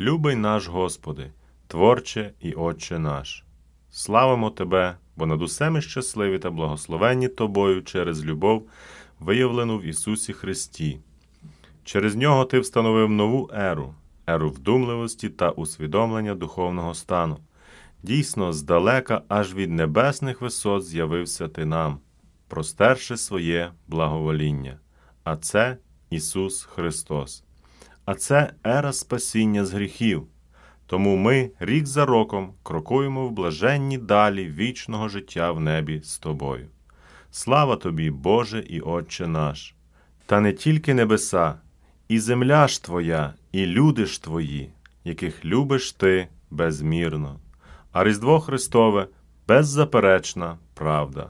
Любий 0.00 0.36
наш 0.36 0.68
Господи, 0.68 1.30
Творче 1.66 2.32
і 2.40 2.52
Отче 2.52 2.98
наш. 2.98 3.44
Славимо 3.90 4.50
Тебе, 4.50 4.96
бо 5.16 5.26
над 5.26 5.42
усе 5.42 5.70
ми 5.70 5.80
щасливі 5.80 6.38
та 6.38 6.50
благословенні 6.50 7.28
Тобою 7.28 7.82
через 7.82 8.24
любов, 8.24 8.68
виявлену 9.18 9.78
в 9.78 9.82
Ісусі 9.82 10.32
Христі. 10.32 11.00
Через 11.84 12.16
нього 12.16 12.44
Ти 12.44 12.60
встановив 12.60 13.10
нову 13.10 13.50
еру, 13.52 13.94
еру 14.26 14.50
вдумливості 14.50 15.28
та 15.28 15.50
усвідомлення 15.50 16.34
духовного 16.34 16.94
стану. 16.94 17.38
Дійсно, 18.02 18.52
здалека, 18.52 19.22
аж 19.28 19.54
від 19.54 19.70
небесних 19.70 20.40
висот 20.40 20.84
з'явився 20.84 21.48
Ти 21.48 21.64
нам, 21.64 21.98
простерши 22.48 23.16
своє 23.16 23.72
благовоління. 23.88 24.78
А 25.24 25.36
це 25.36 25.76
Ісус 26.10 26.62
Христос. 26.62 27.44
А 28.10 28.14
це 28.14 28.52
ера 28.66 28.92
спасіння 28.92 29.64
з 29.64 29.72
гріхів. 29.72 30.26
Тому 30.86 31.16
ми 31.16 31.50
рік 31.60 31.86
за 31.86 32.06
роком 32.06 32.54
крокуємо 32.62 33.28
в 33.28 33.30
блаженні 33.30 33.98
далі 33.98 34.48
вічного 34.48 35.08
життя 35.08 35.52
в 35.52 35.60
небі 35.60 36.00
з 36.04 36.18
тобою. 36.18 36.68
Слава 37.30 37.76
тобі, 37.76 38.10
Боже 38.10 38.64
і 38.68 38.80
Отче 38.80 39.26
наш! 39.26 39.74
Та 40.26 40.40
не 40.40 40.52
тільки 40.52 40.94
небеса, 40.94 41.54
і 42.08 42.18
земля 42.18 42.68
ж 42.68 42.84
Твоя, 42.84 43.34
і 43.52 43.66
люди 43.66 44.06
ж 44.06 44.22
Твої, 44.22 44.70
яких 45.04 45.44
любиш 45.44 45.92
Ти 45.92 46.28
безмірно, 46.50 47.40
а 47.92 48.04
Різдво 48.04 48.40
Христове 48.40 49.06
беззаперечна 49.48 50.58
правда. 50.74 51.28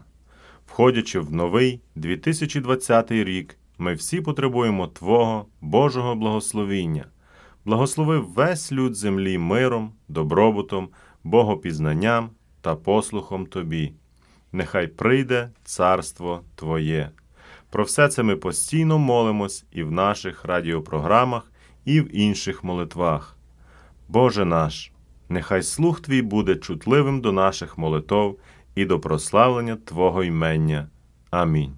Входячи 0.67 1.21
в 1.21 1.33
новий 1.33 1.81
2020 1.95 3.11
рік, 3.13 3.57
ми 3.81 3.95
всі 3.95 4.21
потребуємо 4.21 4.87
Твого 4.87 5.47
Божого 5.61 6.15
благословіння. 6.15 7.05
Благослови 7.65 8.19
весь 8.19 8.73
люд 8.73 8.95
землі 8.95 9.39
миром, 9.39 9.93
добробутом, 10.09 10.89
богопізнанням 11.25 12.31
та 12.61 12.77
послухом 12.77 13.47
Тобі. 13.47 13.93
Нехай 14.53 14.87
прийде 14.87 15.51
царство 15.65 16.41
Твоє. 16.55 17.11
Про 17.71 17.85
все 17.85 18.09
це 18.09 18.23
ми 18.23 18.37
постійно 18.37 18.99
молимось 18.99 19.65
і 19.73 19.83
в 19.83 19.93
наших 19.93 20.45
радіопрограмах, 20.45 21.53
і 21.85 22.01
в 22.01 22.17
інших 22.17 22.65
молитвах. 22.65 23.37
Боже 24.09 24.45
наш, 24.45 24.93
нехай 25.29 25.63
слух 25.63 26.01
Твій 26.01 26.23
буде 26.23 26.57
чутливим 26.57 27.21
до 27.21 27.33
наших 27.33 27.79
молитов 27.79 28.39
і 28.75 28.85
до 28.85 29.01
прославлення 29.01 29.77
Твого 29.77 30.25
імення. 30.25 30.89
Амінь. 31.31 31.75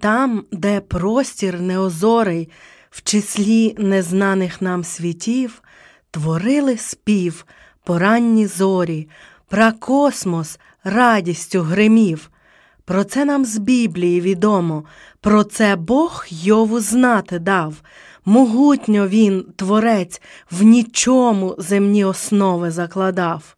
Отам, 0.00 0.44
де 0.52 0.80
простір 0.80 1.60
неозорий, 1.60 2.48
в 2.90 3.02
числі 3.02 3.74
незнаних 3.78 4.62
нам 4.62 4.84
світів, 4.84 5.62
творили 6.10 6.76
спів 6.76 7.46
поранні 7.84 8.46
зорі, 8.46 9.08
про 9.48 9.72
космос 9.72 10.58
радістю 10.84 11.60
гримів. 11.60 12.30
Про 12.84 13.04
це 13.04 13.24
нам 13.24 13.44
з 13.44 13.58
Біблії 13.58 14.20
відомо, 14.20 14.84
про 15.20 15.44
це 15.44 15.76
Бог 15.76 16.26
Йову 16.28 16.80
знати 16.80 17.38
дав. 17.38 17.74
Могутньо 18.24 19.08
він, 19.08 19.46
творець, 19.56 20.22
в 20.50 20.62
нічому 20.62 21.54
земні 21.58 22.04
основи 22.04 22.70
закладав. 22.70 23.56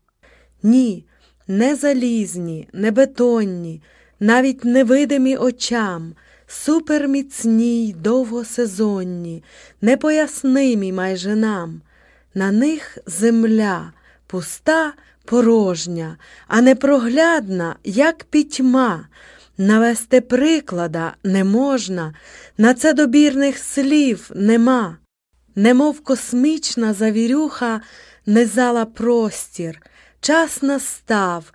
Ні, 0.63 1.05
не 1.49 1.77
залізні, 1.77 2.69
не 2.73 2.91
бетонні, 2.91 3.83
навіть 4.21 4.65
невидимі 4.65 5.37
очам, 5.37 6.15
суперміцні 6.53 7.87
й 7.87 7.93
довгосезонні, 7.93 9.45
непояснимі 9.81 10.93
майже 10.93 11.37
нам. 11.37 11.81
На 12.35 12.53
них 12.53 12.99
земля 13.07 13.93
пуста, 14.27 14.93
порожня, 15.25 16.17
а 16.47 16.61
непроглядна, 16.61 17.77
як 17.85 18.25
пітьма. 18.25 19.09
Навести 19.59 20.21
приклада 20.21 21.15
не 21.25 21.45
можна, 21.45 22.15
на 22.59 22.75
це 22.75 22.93
добірних 22.93 23.59
слів 23.59 24.31
нема. 24.35 24.97
Немов 25.55 26.01
космічна 26.01 26.95
завірюха 26.95 27.81
не 28.27 28.47
зала 28.47 28.85
простір, 28.85 29.83
час 30.21 30.63
настав, 30.63 31.53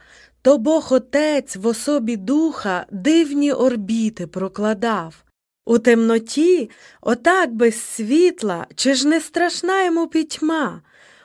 то 0.48 0.58
Бог 0.58 0.88
Отець 0.94 1.56
в 1.56 1.68
особі 1.68 2.16
духа 2.16 2.86
дивні 2.92 3.52
орбіти 3.52 4.28
прокладав. 4.28 5.16
У 5.66 5.80
темноті, 5.80 6.70
отак 7.02 7.54
без 7.54 7.82
світла, 7.82 8.68
чи 8.76 8.94
ж 8.94 9.08
не 9.08 9.22
страшна 9.22 9.84
йому 9.84 10.08
пітьма? 10.08 10.82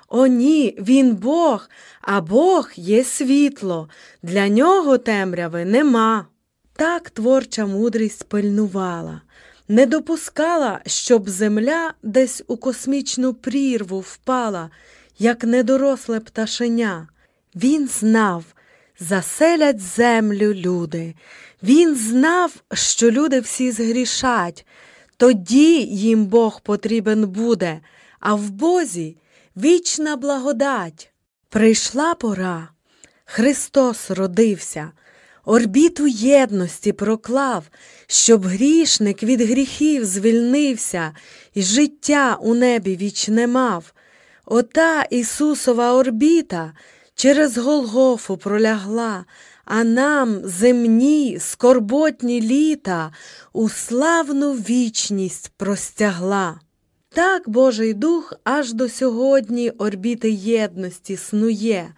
О, 0.09 0.27
ні, 0.27 0.77
він 0.78 1.15
Бог, 1.15 1.69
а 2.00 2.21
Бог 2.21 2.71
є 2.77 3.05
світло, 3.05 3.88
для 4.22 4.49
нього 4.49 4.99
темряви 4.99 5.65
нема. 5.65 6.27
Так 6.72 7.10
творча 7.10 7.66
мудрість 7.66 8.28
пильнувала, 8.28 9.21
не 9.69 9.87
допускала, 9.87 10.81
щоб 10.87 11.28
земля 11.28 11.94
десь 12.03 12.44
у 12.47 12.56
космічну 12.56 13.34
прірву 13.34 14.00
впала, 14.00 14.71
як 15.19 15.44
недоросле 15.44 16.21
пташеня. 16.21 17.09
Він 17.54 17.89
знав, 17.89 18.44
заселять 19.02 19.80
землю 19.80 20.54
люди. 20.54 21.15
Він 21.62 21.97
знав, 21.97 22.53
що 22.72 23.10
люди 23.10 23.41
всі 23.41 23.72
згрішать, 23.72 24.66
тоді 25.16 25.82
їм 25.82 26.27
Бог 26.27 26.60
потрібен 26.60 27.27
буде, 27.27 27.80
а 28.21 28.34
в 28.34 28.50
Бозі 28.50 29.16
вічна 29.56 30.16
благодать. 30.16 31.12
Прийшла 31.48 32.15
пора, 32.15 32.68
Христос 33.24 34.10
родився, 34.10 34.92
орбіту 35.44 36.06
єдності 36.06 36.92
проклав, 36.92 37.65
щоб 38.06 38.44
грішник 38.47 39.22
від 39.22 39.41
гріхів 39.41 40.04
звільнився 40.04 41.15
і 41.54 41.62
життя 41.62 42.38
у 42.41 42.54
небі 42.54 42.97
вічне 42.97 43.47
мав. 43.47 43.92
Ота 44.47 45.03
Ісусова 45.03 45.92
орбіта 45.92 46.72
через 47.22 47.59
Голгофу 47.59 48.36
пролягла, 48.36 49.24
а 49.65 49.84
нам 49.84 50.41
земні 50.45 51.39
скорботні 51.41 52.41
літа 52.41 53.13
у 53.53 53.69
славну 53.69 54.53
вічність 54.53 55.53
простягла. 55.57 56.60
Так 57.09 57.48
Божий 57.48 57.95
Дух 57.95 58.33
аж 58.45 58.72
до 58.72 58.89
сьогодні 58.89 59.71
орбіти 59.71 60.30
єдності 60.30 61.16
снує. 61.16 61.95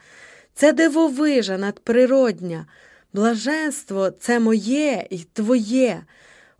Це 0.55 0.73
дивовижа 0.73 1.59
надприродня, 1.59 2.67
блаженство 3.13 4.11
це 4.11 4.41
моє 4.41 5.07
і 5.11 5.19
твоє, 5.19 6.03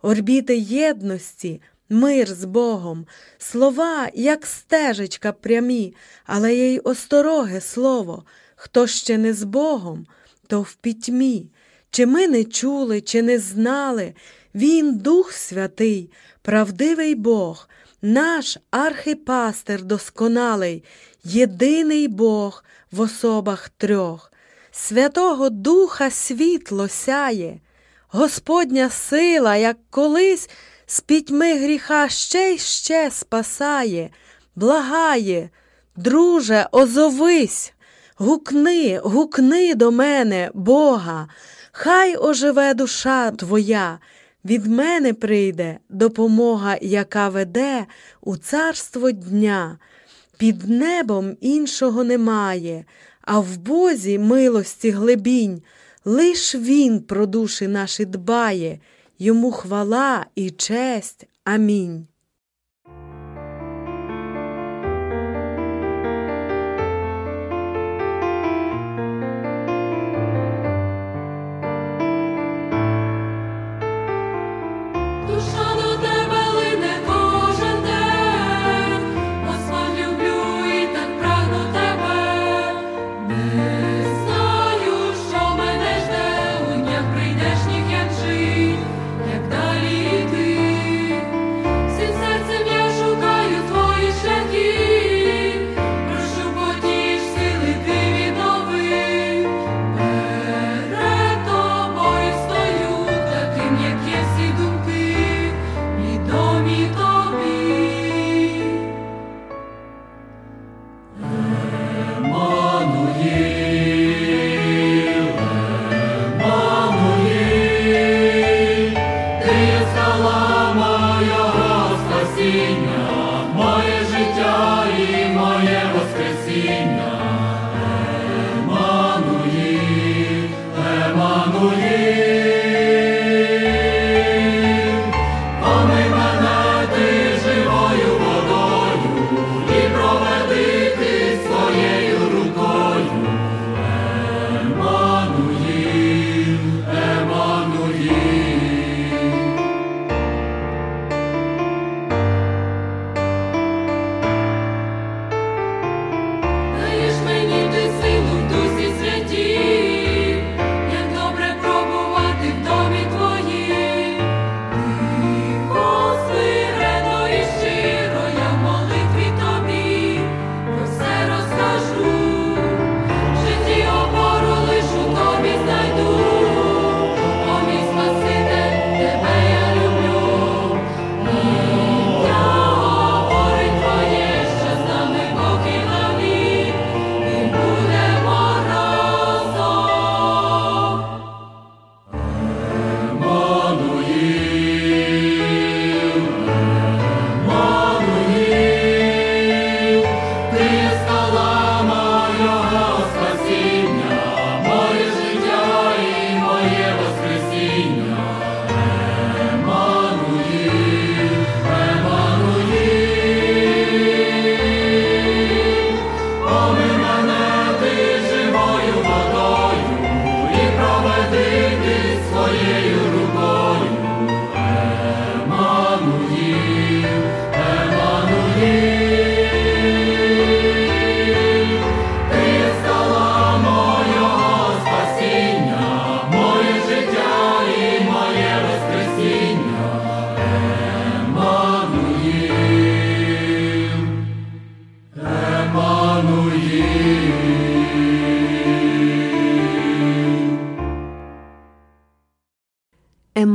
орбіти 0.01 0.57
єдності, 0.57 1.61
мир 1.89 2.27
з 2.27 2.45
Богом, 2.45 3.05
слова, 3.37 4.09
як 4.13 4.45
стежечка 4.45 5.31
прямі, 5.31 5.95
але 6.25 6.55
є 6.55 6.73
й 6.73 6.81
остороге 6.83 7.61
слово. 7.61 8.23
Хто 8.65 8.87
ще 8.87 9.17
не 9.17 9.33
з 9.33 9.43
Богом, 9.43 10.05
то 10.47 10.61
в 10.61 10.75
пітьмі. 10.75 11.49
Чи 11.89 12.05
ми 12.05 12.27
не 12.27 12.43
чули, 12.43 13.01
чи 13.01 13.21
не 13.21 13.39
знали, 13.39 14.13
Він, 14.55 14.97
Дух 14.97 15.31
Святий, 15.31 16.11
правдивий 16.41 17.15
Бог, 17.15 17.69
наш 18.01 18.57
архипастир 18.71 19.83
досконалий, 19.83 20.83
єдиний 21.23 22.07
Бог 22.07 22.63
в 22.91 22.99
особах 22.99 23.69
трьох, 23.69 24.31
Святого 24.71 25.49
Духа 25.49 26.11
світло 26.11 26.87
сяє, 26.87 27.59
Господня 28.07 28.89
сила, 28.89 29.55
як 29.55 29.77
колись, 29.89 30.49
з 30.85 30.99
пітьми 31.01 31.59
гріха 31.59 32.09
ще 32.09 32.51
й 32.51 32.57
ще 32.57 33.11
спасає, 33.11 34.09
благає, 34.55 35.49
друже, 35.95 36.67
озовись. 36.71 37.71
Гукни, 38.17 38.99
гукни 39.03 39.75
до 39.75 39.91
мене, 39.91 40.51
Бога, 40.53 41.27
хай 41.71 42.15
оживе 42.15 42.73
душа 42.73 43.31
твоя, 43.31 43.99
від 44.45 44.65
мене 44.65 45.13
прийде 45.13 45.79
допомога, 45.89 46.77
яка 46.81 47.29
веде 47.29 47.85
у 48.21 48.37
царство 48.37 49.11
дня. 49.11 49.77
Під 50.37 50.69
небом 50.69 51.37
іншого 51.41 52.03
немає, 52.03 52.85
а 53.21 53.39
в 53.39 53.57
Бозі 53.57 54.19
милості 54.19 54.91
глибінь. 54.91 55.61
Лиш 56.05 56.55
Він 56.55 56.99
про 56.99 57.25
душі 57.25 57.67
наші 57.67 58.05
дбає, 58.05 58.79
йому 59.19 59.51
хвала 59.51 60.25
і 60.35 60.49
честь. 60.49 61.27
Амінь. 61.43 62.07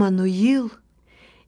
Еммануїл, 0.00 0.70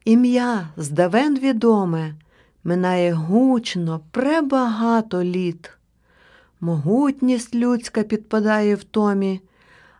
ім'я 0.05 0.67
здавен 0.77 1.39
відоме, 1.39 2.15
минає 2.63 3.13
гучно, 3.13 4.01
пребагато 4.11 5.23
літ. 5.23 5.69
Могутність 6.61 7.55
людська 7.55 8.03
підпадає 8.03 8.75
в 8.75 8.83
томі, 8.83 9.41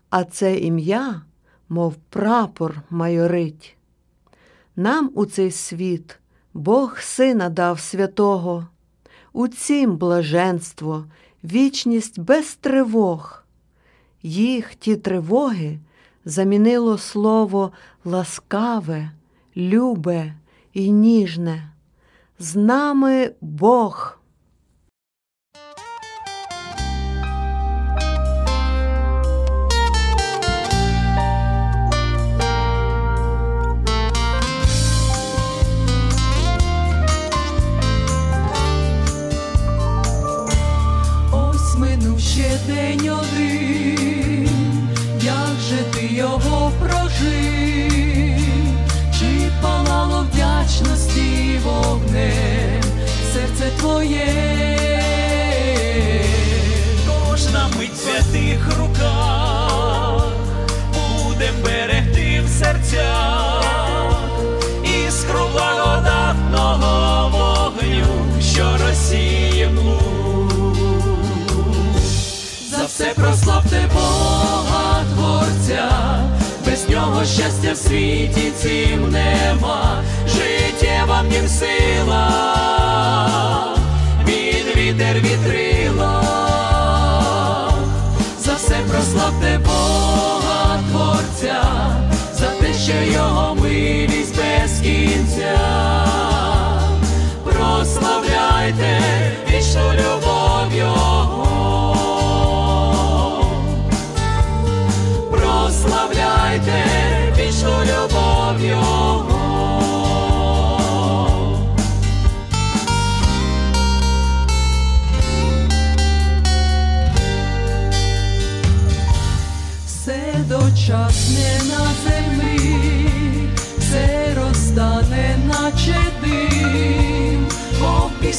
а 0.10 0.24
це 0.24 0.58
ім'я, 0.58 1.22
мов 1.70 1.96
прапор 2.10 2.82
майорить. 2.90 3.78
Нам 4.76 5.12
у 5.16 5.26
цей 5.26 5.52
світ 5.52 6.20
Бог 6.54 7.00
Сина 7.00 7.50
дав 7.50 7.80
святого, 7.80 8.68
у 9.34 9.48
цім 9.48 9.98
блаженство, 9.98 11.06
вічність 11.44 12.20
без 12.20 12.56
тривог, 12.56 13.44
їх 14.24 14.76
ті 14.76 14.96
тривоги 14.96 15.80
замінило 16.26 16.98
слово 16.98 17.72
ласкаве, 18.06 19.12
любе 19.58 20.34
і 20.74 20.92
ніжне. 20.92 21.70
З 22.40 22.56
нами 22.56 23.32
Бог. 23.42 24.20
Ось 41.32 41.78
минув 41.78 42.20
ще 42.20 42.60
день. 42.68 43.23
твоє, 53.84 54.28
кожна 57.08 57.68
мить 57.78 57.98
святих 57.98 58.78
руках, 58.80 60.28
будем 60.94 61.56
берегти 61.64 62.42
в 62.46 62.50
серцях 62.50 64.14
іскру 64.84 65.46
благодатного 65.54 67.30
вогню, 67.30 68.42
що 68.42 68.78
розсіє 68.88 69.70
млу. 69.70 70.00
За 72.70 72.86
все 72.86 73.14
прославте 73.16 73.90
Бога 73.94 75.04
Творця, 75.14 75.90
без 76.66 76.90
нього 76.90 77.26
щастя 77.26 77.74
в 77.74 77.78
світі 77.78 78.52
цим 78.62 79.12
нема. 79.12 80.04
Життєва 80.28 81.22
в 81.22 81.28
нім 81.28 81.48
сила 81.48 82.54
вітер 84.94 85.16
вітрило, 85.16 86.22
за 88.40 88.54
все 88.54 88.76
прославте 88.92 89.60
Бога 89.66 90.80
Творця, 90.92 91.64
за 92.34 92.48
те, 92.48 92.74
що 92.74 93.14
його 93.14 93.56
милість 93.56 94.36
без 94.38 94.80
кінця. 94.80 95.60
Прославляйте 97.44 99.02
вічну 99.50 99.94
любов 99.94 100.13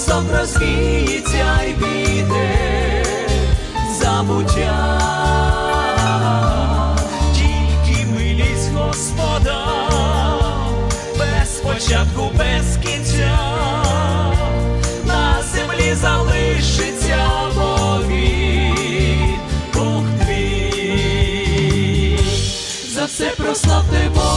пісок 0.05 0.25
розвіється 0.41 1.63
й 1.63 1.73
піде 1.73 3.05
забуття. 4.01 5.01
Тільки 7.35 8.07
милість 8.07 8.73
Господа, 8.75 9.67
без 11.19 11.61
початку, 11.61 12.31
без 12.39 12.77
кінця, 12.77 13.39
на 15.07 15.43
землі 15.55 15.95
залишиться 15.95 17.27
Бог 19.75 20.05
твій. 20.25 22.19
За 22.95 23.05
все 23.05 23.33
прославте 23.37 24.11
Бога 24.15 24.34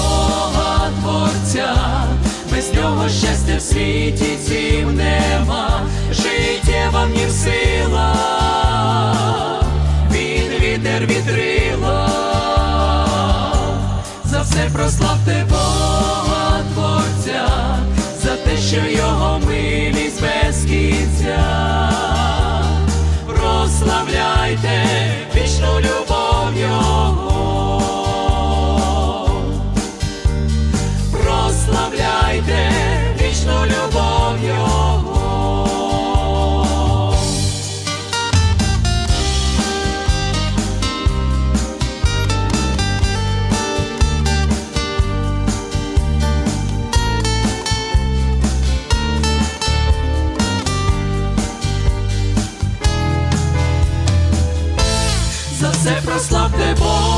без 2.68 2.82
нього 2.82 3.10
щастя 3.10 3.58
в 3.58 3.62
світі 3.62 4.38
цім 4.48 4.96
нема, 4.96 5.82
життєва 6.12 7.06
в 7.06 7.10
нім 7.10 7.30
сила, 7.30 8.16
він 10.12 10.62
вітер 10.62 11.06
вітрила, 11.06 12.10
за 14.26 14.42
все 14.42 14.70
прославте 14.74 15.46
Бога 15.50 16.62
Творця, 16.74 17.48
за 18.24 18.36
те, 18.36 18.58
що 18.58 18.90
його 18.90 19.40
милість 19.48 20.22
без 20.22 20.66
кінця. 20.66 21.92
Прославляйте 23.28 24.86
вічну 25.36 25.80
любов. 25.80 27.27
Прославляйте 32.28 32.72
вічну 33.22 33.66
любов 33.66 34.44
Його. 34.44 35.04
За 55.60 55.70
все 55.70 56.02
прославте 56.06 56.76
Бога 56.80 57.17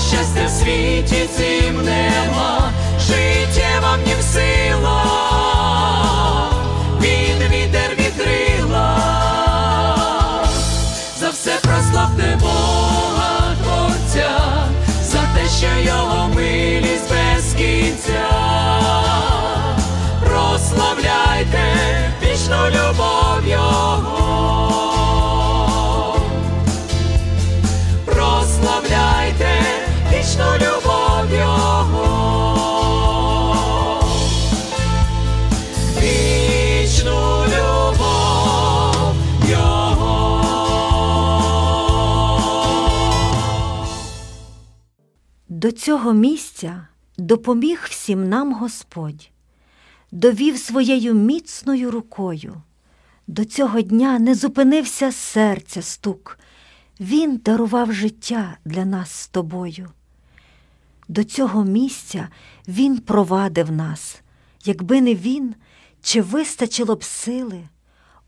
щастя 0.00 0.46
в 0.46 0.50
світі 0.50 1.28
цим 1.36 1.74
нема, 1.84 2.72
життєва 3.00 3.96
в 3.96 4.08
нім 4.08 4.22
сила, 4.32 5.02
він 7.00 7.48
вітер 7.50 7.90
вітрила, 7.98 8.98
за 11.20 11.30
все 11.30 11.58
прославте 11.62 12.38
Бога 12.40 13.56
Творця, 13.62 14.40
за 15.02 15.18
те, 15.18 15.48
що 15.58 15.90
його 15.90 16.28
милість 16.34 17.10
без 17.10 17.54
кінця. 17.54 18.28
Прославляйте 20.20 21.74
вічну 22.22 22.66
любов 22.66 23.46
Його. 23.46 24.07
До 45.58 45.72
цього 45.72 46.12
місця 46.12 46.86
допоміг 47.16 47.86
всім 47.90 48.28
нам 48.28 48.54
Господь, 48.54 49.30
довів 50.12 50.58
своєю 50.58 51.14
міцною 51.14 51.90
рукою. 51.90 52.62
До 53.26 53.44
цього 53.44 53.80
дня 53.80 54.18
не 54.18 54.34
зупинився 54.34 55.12
серця 55.12 55.82
стук. 55.82 56.38
Він 57.00 57.36
дарував 57.36 57.92
життя 57.92 58.58
для 58.64 58.84
нас 58.84 59.10
з 59.10 59.28
тобою. 59.28 59.90
До 61.08 61.24
цього 61.24 61.64
місця 61.64 62.28
Він 62.68 62.98
провадив 62.98 63.72
нас. 63.72 64.20
Якби 64.64 65.00
не 65.00 65.14
він, 65.14 65.54
чи 66.02 66.22
вистачило 66.22 66.94
б 66.94 67.04
сили? 67.04 67.68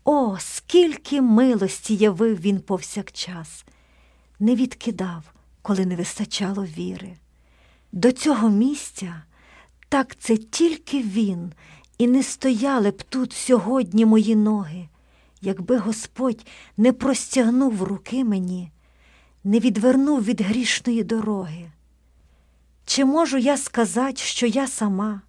О, 0.03 0.37
скільки 0.39 1.21
милості 1.21 1.95
явив 1.95 2.39
він 2.39 2.59
повсякчас, 2.59 3.65
не 4.39 4.55
відкидав, 4.55 5.23
коли 5.61 5.85
не 5.85 5.95
вистачало 5.95 6.65
віри. 6.65 7.17
До 7.91 8.11
цього 8.11 8.49
місця 8.49 9.23
так 9.89 10.15
це 10.15 10.37
тільки 10.37 11.01
він, 11.01 11.53
і 11.97 12.07
не 12.07 12.23
стояли 12.23 12.91
б 12.91 13.03
тут 13.03 13.33
сьогодні 13.33 14.05
мої 14.05 14.35
ноги, 14.35 14.89
якби 15.41 15.77
Господь 15.77 16.45
не 16.77 16.93
простягнув 16.93 17.83
руки 17.83 18.23
мені, 18.23 18.71
не 19.43 19.59
відвернув 19.59 20.23
від 20.23 20.41
грішної 20.41 21.03
дороги. 21.03 21.71
Чи 22.85 23.05
можу 23.05 23.37
я 23.37 23.57
сказати, 23.57 24.17
що 24.17 24.47
я 24.47 24.67
сама, 24.67 25.21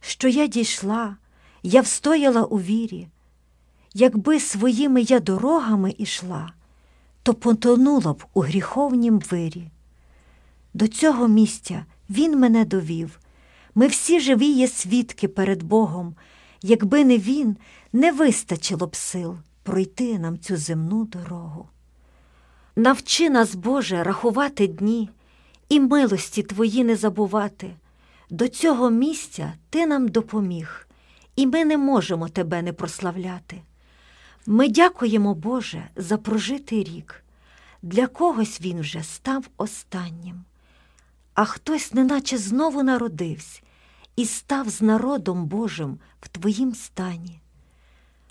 що 0.00 0.28
я 0.28 0.46
дійшла, 0.46 1.16
я 1.62 1.80
встояла 1.80 2.44
у 2.44 2.60
вірі? 2.60 3.08
Якби 3.94 4.40
своїми 4.40 5.02
я 5.02 5.20
дорогами 5.20 5.94
ішла, 5.98 6.52
то 7.22 7.34
потонула 7.34 8.12
б 8.12 8.24
у 8.34 8.40
гріховнім 8.40 9.18
вирі. 9.18 9.71
До 10.74 10.88
цього 10.88 11.28
місця 11.28 11.84
він 12.10 12.38
мене 12.38 12.64
довів. 12.64 13.20
Ми 13.74 13.86
всі 13.86 14.20
живі 14.20 14.46
є 14.46 14.68
свідки 14.68 15.28
перед 15.28 15.62
Богом. 15.62 16.14
Якби 16.62 17.04
не 17.04 17.18
він, 17.18 17.56
не 17.92 18.12
вистачило 18.12 18.86
б 18.86 18.96
сил 18.96 19.36
пройти 19.62 20.18
нам 20.18 20.38
цю 20.38 20.56
земну 20.56 21.04
дорогу. 21.04 21.68
Навчи 22.76 23.30
нас, 23.30 23.54
Боже, 23.54 24.02
рахувати 24.02 24.66
дні 24.66 25.10
і 25.68 25.80
милості 25.80 26.42
Твої 26.42 26.84
не 26.84 26.96
забувати. 26.96 27.70
До 28.30 28.48
цього 28.48 28.90
місця 28.90 29.52
Ти 29.70 29.86
нам 29.86 30.08
допоміг, 30.08 30.88
і 31.36 31.46
ми 31.46 31.64
не 31.64 31.76
можемо 31.78 32.28
Тебе 32.28 32.62
не 32.62 32.72
прославляти. 32.72 33.62
Ми 34.46 34.68
дякуємо, 34.68 35.34
Боже, 35.34 35.88
за 35.96 36.16
прожитий 36.16 36.84
рік. 36.84 37.24
Для 37.82 38.06
когось 38.06 38.60
він 38.60 38.80
вже 38.80 39.02
став 39.02 39.48
останнім, 39.56 40.44
а 41.34 41.44
хтось 41.44 41.94
неначе 41.94 42.38
знову 42.38 42.82
народився 42.82 43.60
і 44.16 44.26
став 44.26 44.68
з 44.68 44.82
народом 44.82 45.46
Божим 45.46 45.98
в 46.20 46.28
Твоїм 46.28 46.74
стані. 46.74 47.40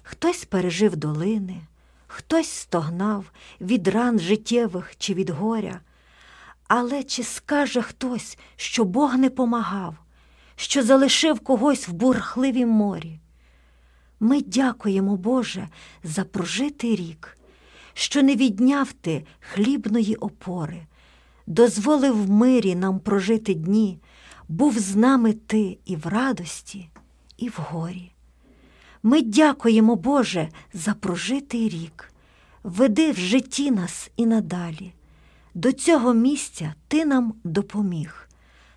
Хтось 0.03 0.45
пережив 0.45 0.95
долини, 0.95 1.61
хтось 2.07 2.49
стогнав 2.49 3.25
від 3.61 3.87
ран 3.87 4.19
життєвих 4.19 4.93
чи 4.97 5.13
від 5.13 5.29
горя. 5.29 5.81
Але 6.67 7.03
чи 7.03 7.23
скаже 7.23 7.81
хтось, 7.81 8.37
що 8.55 8.83
Бог 8.83 9.15
не 9.15 9.29
помагав, 9.29 9.95
що 10.55 10.83
залишив 10.83 11.39
когось 11.39 11.87
в 11.87 11.91
бурхливім 11.91 12.69
морі? 12.69 13.19
Ми 14.19 14.41
дякуємо, 14.41 15.15
Боже, 15.15 15.67
за 16.03 16.23
прожитий 16.23 16.95
рік, 16.95 17.37
що 17.93 18.23
не 18.23 18.35
відняв 18.35 18.93
ти 18.93 19.25
хлібної 19.39 20.15
опори, 20.15 20.87
дозволив 21.47 22.25
в 22.25 22.29
мирі 22.29 22.75
нам 22.75 22.99
прожити 22.99 23.53
дні, 23.53 23.99
був 24.49 24.79
з 24.79 24.95
нами 24.95 25.33
ти 25.33 25.77
і 25.85 25.95
в 25.95 26.07
радості, 26.07 26.89
і 27.37 27.49
в 27.49 27.55
горі. 27.57 28.11
Ми 29.03 29.21
дякуємо, 29.21 29.95
Боже, 29.95 30.49
за 30.73 30.93
прожитий 30.93 31.69
рік. 31.69 32.13
Веди 32.63 33.11
в 33.11 33.17
житті 33.17 33.71
нас 33.71 34.11
і 34.17 34.25
надалі. 34.25 34.93
До 35.53 35.71
цього 35.71 36.13
місця 36.13 36.73
ти 36.87 37.05
нам 37.05 37.33
допоміг. 37.43 38.29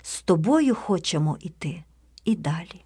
З 0.02 0.22
тобою 0.22 0.74
хочемо 0.74 1.36
іти 1.40 1.84
і 2.24 2.36
далі. 2.36 2.84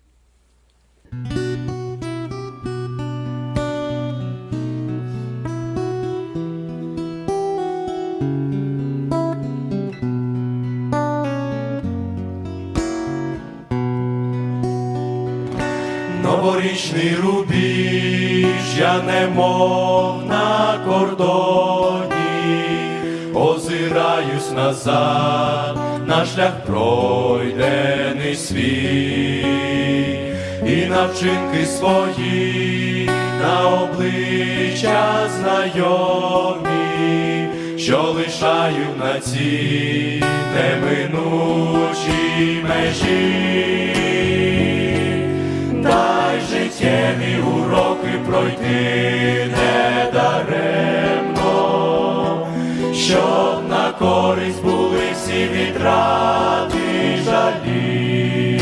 Новорічний 16.79 17.17
рубіж, 17.23 18.79
я 18.79 19.03
немов 19.03 20.27
на 20.27 20.79
кордоні, 20.87 22.11
озираюсь 23.35 24.51
назад, 24.57 25.79
на 26.07 26.27
шлях 26.27 26.65
пройдений 26.67 28.35
свій, 28.35 29.47
і 30.67 30.87
на 30.87 31.07
вчинки 31.07 31.67
свої, 31.67 33.11
на 33.41 33.69
обличчя 33.69 35.29
знайомі, 35.39 36.69
що 37.79 38.03
лишають 38.03 38.99
на 38.99 39.21
цій 39.21 40.23
неминучій 40.55 42.65
межі. 42.69 43.88
Життєві 46.89 47.43
уроки 47.43 48.19
пройти 48.27 49.51
недаремно, 49.57 50.87
щоб 52.95 53.69
на 53.71 53.93
користь 53.99 54.63
були 54.65 55.01
всі 55.13 55.49
відради 55.49 56.77
й 57.05 57.17
жалі, 57.25 58.61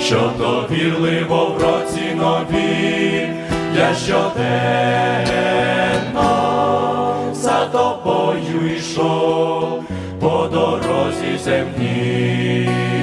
щоб 0.00 0.38
довірливо 0.38 1.46
в 1.46 1.62
році 1.62 2.14
нові 2.16 3.28
я 3.78 3.94
щоденно 3.94 4.36
за 7.32 7.66
тобою 7.66 8.76
йшов 8.76 9.84
по 10.20 10.48
дорозі 10.52 11.38
земній. 11.44 12.95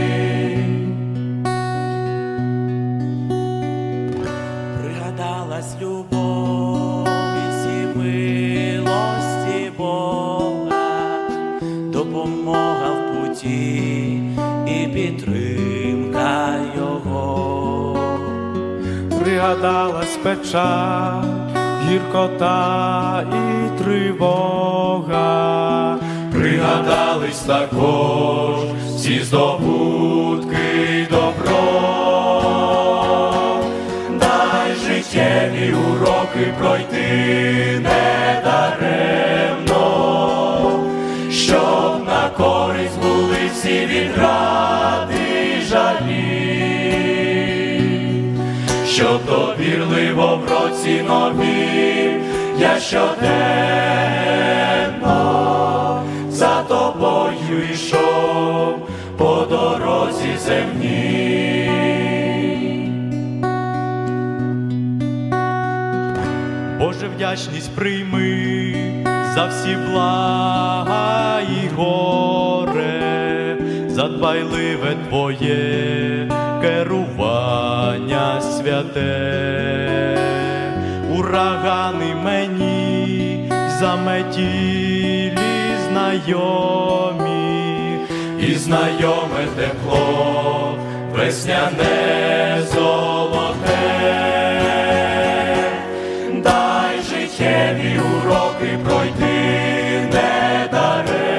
Пригадалась 19.44 20.18
печаль, 20.24 21.24
гіркота 21.90 23.24
і 23.32 23.70
тривога. 23.84 25.20
Пригадались 26.32 27.40
також 27.40 28.56
всі 28.96 29.20
здобутки 29.20 31.08
добро. 31.10 31.64
Дай 34.20 34.76
життєві 34.88 35.74
уроки 35.74 36.54
пройти 36.60 37.82
недаремно, 37.84 39.00
щоб 41.32 42.06
на 42.06 42.30
користь 42.38 43.02
були 43.02 43.38
всі 43.54 43.86
відради 43.86 45.62
жалі, 45.70 46.83
щоб 48.94 49.26
довірливо 49.26 50.42
в 50.46 50.52
році 50.52 51.02
нові 51.08 52.16
я 52.58 52.80
щоденно 52.80 53.24
за 56.30 56.64
тобою 56.64 57.70
йшов 57.74 58.90
по 59.18 59.48
дорозі 59.50 60.38
земній. 60.46 61.70
Боже, 66.80 67.08
вдячність 67.16 67.76
прийми 67.76 68.76
за 69.36 69.48
всі 69.48 69.78
блага 69.90 71.40
і 71.42 71.68
горе, 71.76 73.58
за 73.88 74.08
дбайливе 74.08 74.96
Твоє 75.10 76.30
керування 76.62 77.33
святе, 78.42 80.18
урагани 81.18 82.16
мені 82.16 83.52
заметілі 83.80 85.34
знайомі, 85.90 87.30
і 88.40 88.56
знайоме 88.56 89.48
тепло, 89.56 90.78
весняне 91.16 92.62
золоте. 92.74 93.84
Дай 96.44 97.02
життєві 97.10 98.00
уроки 98.00 98.78
пройти 98.86 99.38
недаремно, 100.14 101.32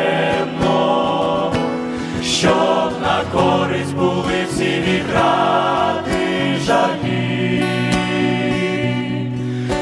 щоб 2.23 2.91
на 3.03 3.25
користь 3.33 3.95
були 3.95 4.45
всі 4.51 4.65
відради 4.87 6.11
й 6.11 6.14
жалі, 6.67 7.65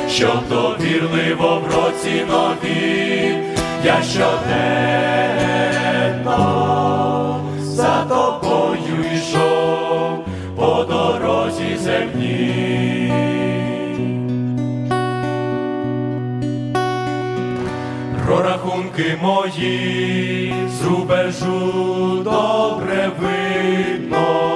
щоб 0.09 0.49
довірливо 0.49 1.61
в 1.61 1.67
році 1.75 2.25
нові 2.29 3.35
я 3.85 4.03
щоденно 4.03 4.31
за 7.61 8.05
тобою 8.05 9.05
йшов 9.15 10.25
по 10.57 10.85
дорозі 10.85 11.77
земній. 11.77 13.13
Прорахунки 18.27 19.19
мої 19.23 20.55
з 20.69 20.85
рубежу 20.87 22.23
добре 22.25 23.11
видно, 23.21 24.52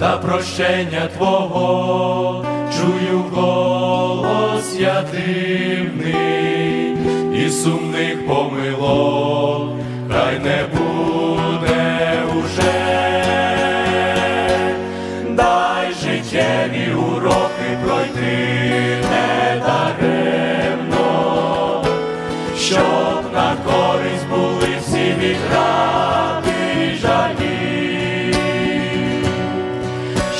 та 0.00 0.16
прощення 0.16 1.08
Твого 1.16 2.44
чую 2.76 3.18
голос 3.32 4.76
я 4.78 5.04
дивний, 5.12 6.96
і 7.44 7.50
сумних 7.50 8.26
помилок 8.26 9.70
хай 10.10 10.38
не 10.38 10.64
буде 10.72 10.83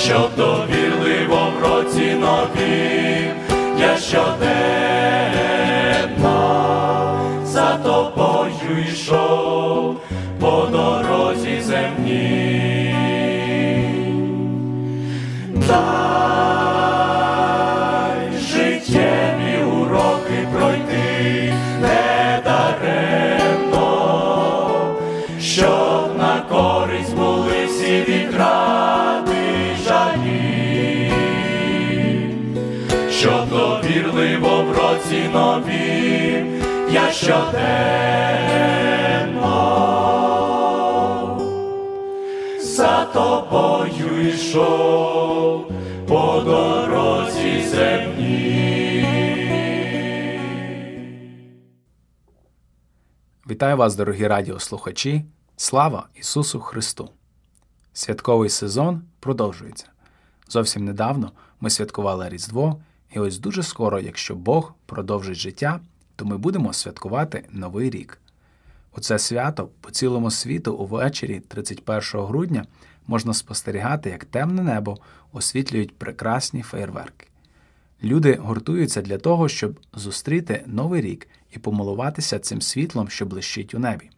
щоб 0.05 0.31
довірливо 0.37 1.53
в 1.59 1.63
році 1.63 2.15
нові 2.21 3.31
я 3.79 3.97
щоденно 3.97 4.35
за 7.45 7.77
тобою 7.77 8.85
йшов 8.93 9.97
по 10.41 10.69
дорозі 10.73 11.61
земній. 11.61 12.74
Новім 35.35 36.63
я 36.91 37.13
щоденно 37.13 37.55
за 42.61 43.05
тобою 43.05 44.29
йшов 44.29 45.71
по 46.09 46.43
дорозі 46.45 47.63
земній. 47.63 49.05
Вітаю 53.51 53.77
вас, 53.77 53.97
дорогі 53.97 54.27
радіослухачі! 54.27 55.25
Слава 55.57 56.09
Ісусу 56.15 56.61
Христу! 56.61 57.11
Святковий 57.93 58.51
сезон 58.51 59.03
продовжується. 59.21 59.87
Зовсім 60.49 60.85
недавно 60.85 61.33
ми 61.61 61.71
святкували 61.71 62.29
Різдво, 62.29 62.81
і 63.15 63.19
ось 63.19 63.39
дуже 63.39 63.63
скоро, 63.63 64.01
якщо 64.01 64.35
Бог 64.35 64.75
продовжить 64.87 65.37
життя, 65.37 65.81
то 66.17 66.25
ми 66.25 66.39
будемо 66.39 66.73
святкувати 66.73 67.45
Новий 67.51 67.91
рік. 67.91 68.19
У 68.97 69.01
це 69.01 69.19
свято 69.19 69.69
по 69.81 69.91
цілому 69.91 70.31
світу 70.31 70.75
увечері 70.75 71.41
31 71.41 72.03
грудня 72.27 72.65
можна 73.07 73.35
спостерігати, 73.35 74.11
як 74.11 74.25
темне 74.25 74.63
небо 74.63 74.99
освітлюють 75.33 75.97
прекрасні 75.97 76.63
феєрверки. 76.63 77.27
Люди 78.03 78.35
гуртуються 78.35 79.03
для 79.03 79.19
того, 79.19 79.49
щоб 79.49 79.81
зустріти 79.93 80.65
новий 80.67 81.03
рік 81.03 81.29
і 81.53 81.59
помилуватися 81.59 82.39
цим 82.39 82.63
світлом, 82.63 83.09
що 83.09 83.27
блищить 83.27 83.75
у 83.75 83.79
небі. 83.79 84.11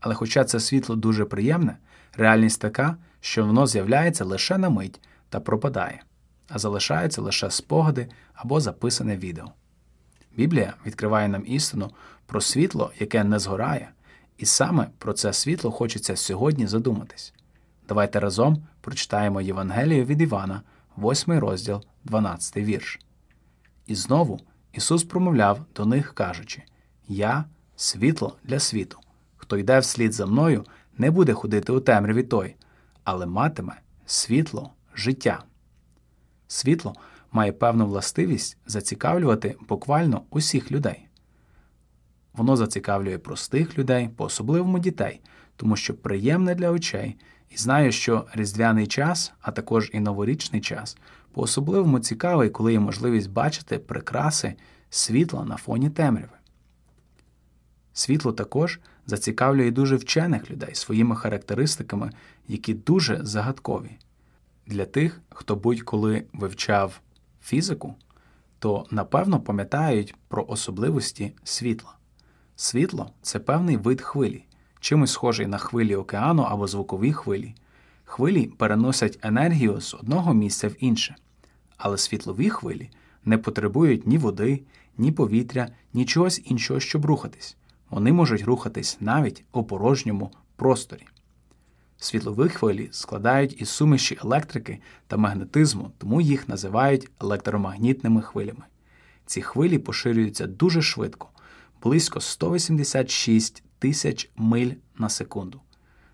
Але 0.00 0.14
хоча 0.14 0.44
це 0.44 0.60
світло 0.60 0.96
дуже 0.96 1.24
приємне, 1.24 1.76
реальність 2.16 2.60
така, 2.60 2.96
що 3.20 3.46
воно 3.46 3.66
з'являється 3.66 4.24
лише 4.24 4.58
на 4.58 4.70
мить 4.70 5.00
та 5.28 5.40
пропадає, 5.40 6.02
а 6.52 6.58
залишаються 6.58 7.22
лише 7.22 7.50
спогади 7.50 8.08
або 8.34 8.60
записане 8.60 9.16
відео. 9.16 9.52
Біблія 10.36 10.74
відкриває 10.86 11.28
нам 11.28 11.42
істину 11.46 11.90
про 12.26 12.40
світло, 12.40 12.92
яке 12.98 13.24
не 13.24 13.38
згорає, 13.38 13.90
і 14.38 14.46
саме 14.46 14.88
про 14.98 15.12
це 15.12 15.32
світло 15.32 15.70
хочеться 15.70 16.16
сьогодні 16.16 16.66
задуматись. 16.66 17.34
Давайте 17.88 18.20
разом 18.20 18.66
прочитаємо 18.80 19.40
Євангелію 19.40 20.04
від 20.04 20.20
Івана, 20.20 20.62
8 20.98 21.38
розділ, 21.38 21.82
12 22.04 22.56
вірш. 22.56 23.00
І 23.86 23.94
знову 23.94 24.40
Ісус 24.72 25.04
промовляв 25.04 25.60
до 25.76 25.86
них, 25.86 26.14
кажучи: 26.14 26.62
Я 27.08 27.44
світло 27.76 28.36
для 28.44 28.58
світу. 28.58 28.98
Хто 29.36 29.58
йде 29.58 29.78
вслід 29.78 30.12
за 30.12 30.26
мною, 30.26 30.64
не 30.98 31.10
буде 31.10 31.32
ходити 31.32 31.72
у 31.72 31.80
темряві 31.80 32.22
той, 32.22 32.56
але 33.04 33.26
матиме 33.26 33.80
світло 34.06 34.70
життя. 34.94 35.44
Світло 36.52 36.94
має 37.32 37.52
певну 37.52 37.86
властивість 37.86 38.56
зацікавлювати 38.66 39.56
буквально 39.68 40.22
усіх 40.30 40.72
людей. 40.72 41.08
Воно 42.32 42.56
зацікавлює 42.56 43.18
простих 43.18 43.78
людей, 43.78 44.08
по-особливому 44.08 44.78
дітей, 44.78 45.20
тому 45.56 45.76
що 45.76 45.94
приємне 45.94 46.54
для 46.54 46.70
очей, 46.70 47.16
і 47.50 47.56
знаю, 47.56 47.92
що 47.92 48.26
різдвяний 48.34 48.86
час, 48.86 49.32
а 49.40 49.50
також 49.50 49.90
і 49.92 50.00
новорічний 50.00 50.60
час, 50.60 50.96
по-особливому 51.32 51.98
цікавий, 51.98 52.50
коли 52.50 52.72
є 52.72 52.80
можливість 52.80 53.30
бачити 53.30 53.78
прикраси 53.78 54.54
світла 54.90 55.44
на 55.44 55.56
фоні 55.56 55.90
темряви. 55.90 56.36
Світло 57.92 58.32
також 58.32 58.80
зацікавлює 59.06 59.70
дуже 59.70 59.96
вчених 59.96 60.50
людей 60.50 60.74
своїми 60.74 61.16
характеристиками, 61.16 62.10
які 62.48 62.74
дуже 62.74 63.18
загадкові. 63.22 63.98
Для 64.72 64.84
тих, 64.84 65.20
хто 65.30 65.56
будь-коли 65.56 66.24
вивчав 66.32 67.00
фізику, 67.42 67.94
то 68.58 68.86
напевно 68.90 69.40
пам'ятають 69.40 70.14
про 70.28 70.44
особливості 70.48 71.32
світла. 71.44 71.94
Світло 72.56 73.10
це 73.22 73.38
певний 73.38 73.76
вид 73.76 74.00
хвилі, 74.00 74.44
чимось 74.80 75.12
схожий 75.12 75.46
на 75.46 75.58
хвилі 75.58 75.96
океану 75.96 76.42
або 76.42 76.66
звукові 76.66 77.12
хвилі. 77.12 77.54
Хвилі 78.04 78.46
переносять 78.46 79.18
енергію 79.22 79.80
з 79.80 79.94
одного 79.94 80.34
місця 80.34 80.68
в 80.68 80.84
інше, 80.84 81.16
але 81.76 81.98
світлові 81.98 82.50
хвилі 82.50 82.90
не 83.24 83.38
потребують 83.38 84.06
ні 84.06 84.18
води, 84.18 84.62
ні 84.98 85.12
повітря, 85.12 85.68
ні 85.92 86.04
чогось 86.04 86.42
іншого, 86.44 86.80
щоб 86.80 87.06
рухатись. 87.06 87.56
Вони 87.90 88.12
можуть 88.12 88.42
рухатись 88.42 88.96
навіть 89.00 89.44
у 89.52 89.64
порожньому 89.64 90.30
просторі. 90.56 91.06
Світлові 92.02 92.48
хвилі 92.48 92.88
складають 92.92 93.60
із 93.60 93.68
суміші 93.68 94.18
електрики 94.24 94.80
та 95.06 95.16
магнетизму, 95.16 95.90
тому 95.98 96.20
їх 96.20 96.48
називають 96.48 97.10
електромагнітними 97.20 98.22
хвилями. 98.22 98.64
Ці 99.26 99.42
хвилі 99.42 99.78
поширюються 99.78 100.46
дуже 100.46 100.82
швидко, 100.82 101.28
близько 101.82 102.20
186 102.20 103.62
тисяч 103.78 104.30
миль 104.36 104.70
на 104.98 105.08
секунду. 105.08 105.60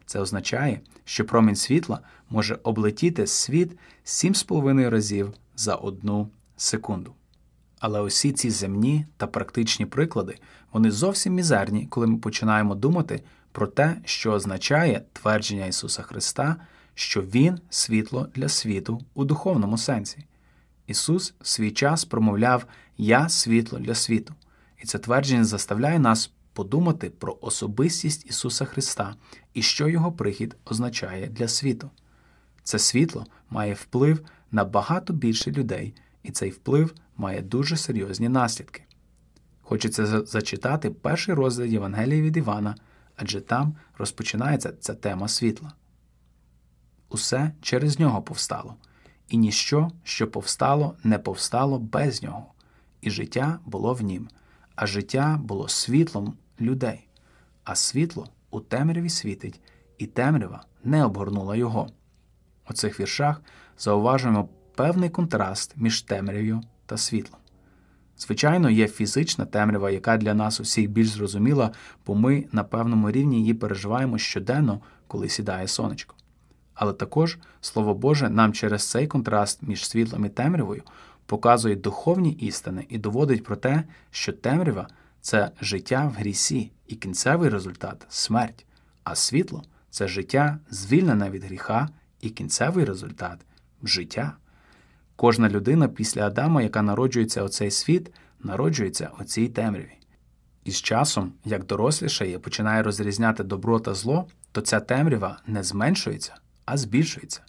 Це 0.07 0.21
означає, 0.21 0.81
що 1.05 1.25
промінь 1.25 1.57
світла 1.57 2.01
може 2.31 2.59
облетіти 2.63 3.27
світ 3.27 3.79
7,5 4.05 4.91
разів 4.91 5.33
за 5.57 5.75
одну 5.75 6.29
секунду. 6.57 7.15
Але 7.79 8.01
усі 8.01 8.33
ці 8.33 8.51
земні 8.51 9.07
та 9.17 9.27
практичні 9.27 9.87
приклади 9.87 10.39
вони 10.73 10.91
зовсім 10.91 11.35
мізерні, 11.35 11.87
коли 11.87 12.07
ми 12.07 12.19
починаємо 12.19 12.75
думати 12.75 13.23
про 13.59 13.67
те, 13.67 13.97
що 14.05 14.33
означає 14.33 15.03
твердження 15.13 15.67
Ісуса 15.67 16.03
Христа, 16.03 16.57
що 16.95 17.23
Він 17.23 17.61
світло 17.71 18.29
для 18.35 18.49
світу 18.49 19.01
у 19.15 19.25
духовному 19.25 19.79
сенсі. 19.79 20.19
Ісус 20.87 21.35
в 21.41 21.49
свій 21.49 21.71
час 21.71 22.05
промовляв 22.05 22.67
Я 22.99 23.29
світло 23.29 23.79
для 23.79 23.95
світу, 23.95 24.35
і 24.83 24.87
це 24.87 24.99
твердження 24.99 25.45
заставляє 25.45 25.99
нас 25.99 26.33
подумати 26.53 27.11
про 27.11 27.39
особистість 27.41 28.27
Ісуса 28.27 28.65
Христа 28.65 29.15
і 29.55 29.63
що 29.63 29.89
Його 29.89 30.13
прихід 30.13 30.57
означає 30.65 31.27
для 31.27 31.49
світу. 31.49 31.91
Це 32.63 32.79
світло 32.79 33.27
має 33.51 33.75
вплив 33.75 34.21
на 34.51 34.65
багато 34.65 35.13
більше 35.13 35.51
людей, 35.51 35.95
і 36.23 36.31
цей 36.31 36.51
вплив 36.51 36.95
має 37.17 37.43
дуже 37.43 37.77
серйозні 37.77 38.29
наслідки. 38.29 38.83
Хочеться 39.63 40.07
зачитати 40.07 40.91
перший 40.91 41.35
розділ 41.35 41.65
Євангелії 41.65 42.23
від 42.23 42.37
Івана, 42.37 42.75
адже 43.19 43.41
там 43.41 43.77
розпочинається 43.99 44.73
ця 44.73 44.95
тема 44.95 45.29
світла. 45.29 45.73
Усе 47.09 47.53
через 47.63 47.99
нього 47.99 48.23
повстало, 48.23 48.75
і 49.29 49.37
ніщо, 49.37 49.91
що 50.03 50.31
повстало, 50.31 50.97
не 51.05 51.19
повстало 51.19 51.79
без 51.79 52.23
нього, 52.23 52.47
і 53.01 53.11
життя 53.11 53.59
було 53.67 53.95
в 53.95 54.03
нім, 54.03 54.29
а 54.75 54.87
життя 54.87 55.41
було 55.43 55.69
світлом 55.69 56.35
людей, 56.61 57.09
а 57.65 57.75
світло 57.75 58.29
у 58.51 58.61
темряві 58.61 59.11
світить, 59.11 59.61
і 59.99 60.07
темрява 60.07 60.65
не 60.85 61.05
обгорнула 61.05 61.57
його. 61.57 61.89
У 62.71 62.73
цих 62.73 63.01
віршах 63.01 63.43
зауважуємо 63.79 64.49
певний 64.75 65.11
контраст 65.11 65.77
між 65.77 66.03
темряв'ю 66.03 66.63
та 66.87 66.97
світлом. 66.97 67.38
Звичайно, 68.19 68.71
є 68.71 68.89
фізична 68.89 69.45
темрява, 69.45 69.91
яка 69.91 70.17
для 70.17 70.35
нас 70.35 70.61
усіх 70.61 70.91
більш 70.91 71.09
зрозуміла, 71.09 71.71
бо 72.07 72.15
ми 72.15 72.45
на 72.53 72.65
певному 72.65 73.11
рівні 73.11 73.39
її 73.39 73.55
переживаємо 73.55 74.19
щоденно, 74.19 74.81
коли 75.07 75.29
сідає 75.29 75.69
сонечко. 75.69 76.15
Але 76.75 76.93
також 76.93 77.39
Слово 77.61 77.95
Боже 77.95 78.31
нам 78.31 78.53
через 78.53 78.91
цей 78.91 79.07
контраст 79.07 79.63
між 79.63 79.89
світлом 79.89 80.25
і 80.25 80.29
темрявою 80.29 80.83
показує 81.27 81.77
духовні 81.77 82.33
істини 82.33 82.87
і 82.89 82.99
доводить 82.99 83.45
про 83.45 83.57
те, 83.57 83.85
що 84.11 84.33
темрява 84.33 84.89
це 85.21 85.51
життя 85.61 86.13
в 86.15 86.19
грісі, 86.19 86.71
і 86.87 86.95
кінцевий 86.95 87.49
результат 87.49 88.07
смерть, 88.09 88.67
а 89.05 89.15
світло 89.15 89.65
це 89.91 90.09
життя 90.09 90.59
звільнене 90.71 91.31
від 91.31 91.45
гріха, 91.45 91.89
і 92.21 92.31
кінцевий 92.31 92.85
результат 92.85 93.39
життя. 93.83 94.37
Кожна 95.21 95.49
людина 95.49 95.89
після 95.89 96.27
Адама, 96.27 96.63
яка 96.63 96.83
народжується 96.83 97.43
у 97.43 97.49
цей 97.49 97.71
світ, 97.71 98.13
народжується 98.41 99.11
у 99.21 99.25
цій 99.25 99.49
темряві. 99.49 99.93
І 100.65 100.71
з 100.71 100.83
часом, 100.83 101.33
як 101.45 101.67
дорослішає, 101.67 102.39
починає 102.39 102.83
розрізняти 102.83 103.45
добро 103.45 103.81
та 103.81 103.95
зло, 103.95 104.27
то 104.53 104.61
ця 104.61 104.81
темрява 104.81 105.39
не 105.47 105.63
зменшується, 105.63 106.35
а 106.65 106.77
збільшується. 106.77 107.41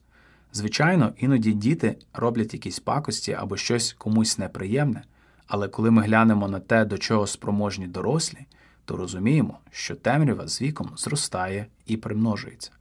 Звичайно, 0.54 1.14
іноді 1.18 1.54
діти 1.54 1.96
роблять 2.14 2.54
якісь 2.54 2.80
пакості 2.80 3.34
або 3.34 3.58
щось 3.58 3.94
комусь 3.94 4.38
неприємне, 4.38 5.04
але 5.48 5.68
коли 5.68 5.92
ми 5.92 6.02
глянемо 6.02 6.48
на 6.48 6.60
те, 6.60 6.86
до 6.86 6.98
чого 6.98 7.28
спроможні 7.28 7.88
дорослі, 7.88 8.46
то 8.86 8.98
розуміємо, 8.98 9.60
що 9.72 9.96
темрява 9.96 10.48
з 10.48 10.62
віком 10.62 10.92
зростає 10.98 11.66
і 11.86 11.98
примножується. 11.98 12.72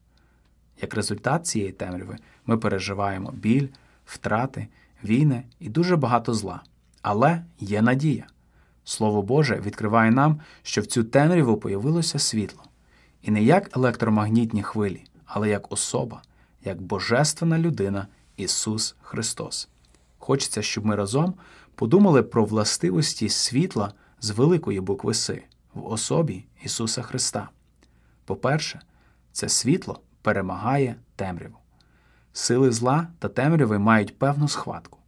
Як 0.82 0.94
результат 0.94 1.46
цієї 1.46 1.72
темряви 1.72 2.16
ми 2.46 2.56
переживаємо 2.56 3.32
біль, 3.32 3.68
втрати, 4.08 4.68
війни 5.04 5.44
і 5.60 5.68
дуже 5.68 5.96
багато 5.96 6.34
зла. 6.34 6.62
Але 7.02 7.44
є 7.58 7.82
надія. 7.82 8.26
Слово 8.84 9.22
Боже 9.22 9.60
відкриває 9.60 10.10
нам, 10.10 10.40
що 10.62 10.80
в 10.80 10.86
цю 10.86 11.04
темряву 11.04 11.56
появилося 11.56 12.18
світло. 12.18 12.62
І 13.22 13.30
не 13.30 13.42
як 13.42 13.76
електромагнітні 13.76 14.62
хвилі, 14.62 15.04
але 15.24 15.48
як 15.48 15.72
особа, 15.72 16.22
як 16.64 16.82
божественна 16.82 17.58
людина 17.58 18.06
Ісус 18.36 18.96
Христос. 19.00 19.68
Хочеться, 20.18 20.62
щоб 20.62 20.86
ми 20.86 20.96
разом 20.96 21.34
подумали 21.74 22.22
про 22.22 22.44
властивості 22.44 23.28
світла 23.28 23.92
з 24.20 24.30
великої 24.30 24.80
букви 24.80 25.14
Си 25.14 25.44
в 25.74 25.86
особі 25.86 26.44
Ісуса 26.64 27.02
Христа. 27.02 27.48
По-перше, 28.24 28.80
це 29.32 29.48
світло 29.48 30.00
перемагає 30.22 30.96
темряву. 31.16 31.56
Сили 32.38 32.70
зла 32.70 33.08
та 33.18 33.28
темряви 33.28 33.78
мають 33.78 34.18
певну 34.18 34.48
схватку, 34.48 34.98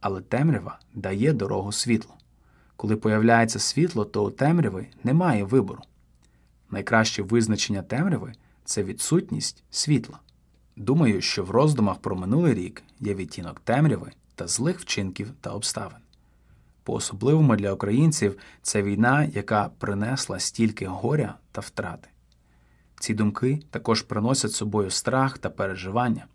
але 0.00 0.20
темрява 0.20 0.78
дає 0.94 1.32
дорогу 1.32 1.72
світлу. 1.72 2.12
Коли 2.76 2.96
появляється 2.96 3.58
світло, 3.58 4.04
то 4.04 4.24
у 4.24 4.30
темряви 4.30 4.86
немає 5.04 5.44
вибору. 5.44 5.82
Найкраще 6.70 7.22
визначення 7.22 7.82
темряви 7.82 8.32
це 8.64 8.82
відсутність 8.82 9.62
світла. 9.70 10.18
Думаю, 10.76 11.20
що 11.20 11.44
в 11.44 11.50
роздумах 11.50 11.98
про 11.98 12.16
минулий 12.16 12.54
рік 12.54 12.82
є 13.00 13.14
відтінок 13.14 13.60
темряви 13.60 14.12
та 14.34 14.46
злих 14.46 14.80
вчинків 14.80 15.30
та 15.40 15.50
обставин. 15.50 15.98
По-особливому 16.82 17.56
для 17.56 17.72
українців 17.72 18.38
це 18.62 18.82
війна, 18.82 19.24
яка 19.24 19.70
принесла 19.78 20.38
стільки 20.38 20.86
горя 20.86 21.34
та 21.52 21.60
втрати. 21.60 22.08
Ці 23.00 23.14
думки 23.14 23.62
також 23.70 24.02
приносять 24.02 24.52
собою 24.52 24.90
страх 24.90 25.38
та 25.38 25.50
переживання. 25.50 26.26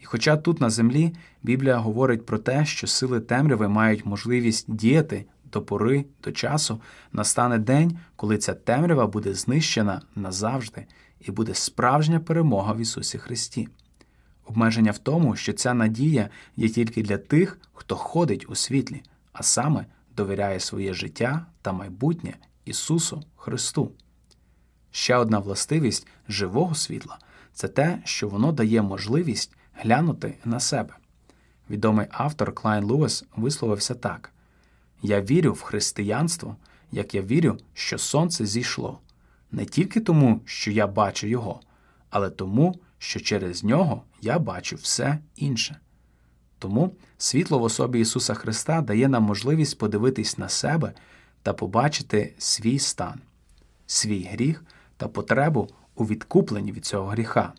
І 0.00 0.04
хоча 0.04 0.36
тут 0.36 0.60
на 0.60 0.70
землі 0.70 1.14
Біблія 1.42 1.76
говорить 1.76 2.26
про 2.26 2.38
те, 2.38 2.64
що 2.66 2.86
сили 2.86 3.20
темряви 3.20 3.68
мають 3.68 4.06
можливість 4.06 4.74
діяти 4.74 5.24
до 5.52 5.62
пори, 5.62 6.04
до 6.24 6.32
часу, 6.32 6.80
настане 7.12 7.58
день, 7.58 7.98
коли 8.16 8.38
ця 8.38 8.54
темрява 8.54 9.06
буде 9.06 9.34
знищена 9.34 10.02
назавжди 10.16 10.86
і 11.20 11.30
буде 11.30 11.54
справжня 11.54 12.20
перемога 12.20 12.72
в 12.72 12.80
Ісусі 12.80 13.18
Христі. 13.18 13.68
Обмеження 14.44 14.90
в 14.90 14.98
тому, 14.98 15.36
що 15.36 15.52
ця 15.52 15.74
надія 15.74 16.28
є 16.56 16.68
тільки 16.68 17.02
для 17.02 17.18
тих, 17.18 17.58
хто 17.72 17.96
ходить 17.96 18.50
у 18.50 18.54
світлі, 18.54 19.02
а 19.32 19.42
саме 19.42 19.86
довіряє 20.16 20.60
своє 20.60 20.94
життя 20.94 21.46
та 21.62 21.72
майбутнє 21.72 22.34
Ісусу 22.64 23.22
Христу. 23.36 23.92
Ще 24.90 25.16
одна 25.16 25.38
властивість 25.38 26.06
живого 26.28 26.74
світла 26.74 27.18
це 27.52 27.68
те, 27.68 28.02
що 28.04 28.28
воно 28.28 28.52
дає 28.52 28.82
можливість 28.82 29.52
глянути 29.78 30.34
на 30.44 30.60
себе. 30.60 30.94
Відомий 31.70 32.06
автор 32.10 32.54
Клайн 32.54 32.84
Луїс 32.84 33.24
висловився 33.36 33.94
так: 33.94 34.32
Я 35.02 35.20
вірю 35.20 35.52
в 35.52 35.60
християнство, 35.60 36.56
як 36.92 37.14
я 37.14 37.22
вірю, 37.22 37.58
що 37.74 37.98
сонце 37.98 38.46
зійшло, 38.46 38.98
не 39.52 39.64
тільки 39.64 40.00
тому, 40.00 40.40
що 40.44 40.70
я 40.70 40.86
бачу 40.86 41.26
його, 41.26 41.60
але 42.10 42.30
тому, 42.30 42.80
що 42.98 43.20
через 43.20 43.64
нього 43.64 44.02
я 44.20 44.38
бачу 44.38 44.76
все 44.76 45.18
інше. 45.36 45.76
Тому 46.58 46.94
світло 47.18 47.58
в 47.58 47.62
особі 47.62 48.00
Ісуса 48.00 48.34
Христа 48.34 48.80
дає 48.80 49.08
нам 49.08 49.22
можливість 49.22 49.78
подивитись 49.78 50.38
на 50.38 50.48
себе 50.48 50.92
та 51.42 51.52
побачити 51.52 52.34
свій 52.38 52.78
стан, 52.78 53.20
свій 53.86 54.24
гріх 54.24 54.64
та 54.96 55.08
потребу 55.08 55.68
у 55.94 56.04
відкупленні 56.04 56.72
від 56.72 56.84
цього 56.84 57.06
гріха. 57.06 57.52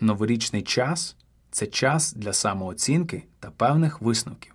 Новорічний 0.00 0.62
час 0.62 1.16
це 1.50 1.66
час 1.66 2.12
для 2.12 2.32
самооцінки 2.32 3.24
та 3.40 3.50
певних 3.50 4.00
висновків. 4.00 4.54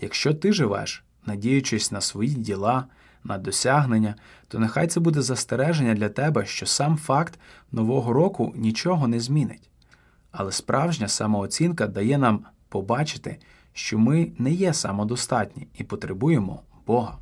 Якщо 0.00 0.34
ти 0.34 0.52
живеш, 0.52 1.04
надіючись 1.26 1.92
на 1.92 2.00
свої 2.00 2.34
діла, 2.34 2.84
на 3.24 3.38
досягнення, 3.38 4.14
то 4.48 4.58
нехай 4.58 4.86
це 4.86 5.00
буде 5.00 5.22
застереження 5.22 5.94
для 5.94 6.08
тебе, 6.08 6.46
що 6.46 6.66
сам 6.66 6.96
факт 6.96 7.38
Нового 7.72 8.12
року 8.12 8.52
нічого 8.56 9.08
не 9.08 9.20
змінить. 9.20 9.70
Але 10.32 10.52
справжня 10.52 11.08
самооцінка 11.08 11.86
дає 11.86 12.18
нам 12.18 12.44
побачити, 12.68 13.38
що 13.72 13.98
ми 13.98 14.32
не 14.38 14.52
є 14.52 14.74
самодостатні 14.74 15.68
і 15.74 15.84
потребуємо 15.84 16.62
Бога. 16.86 17.18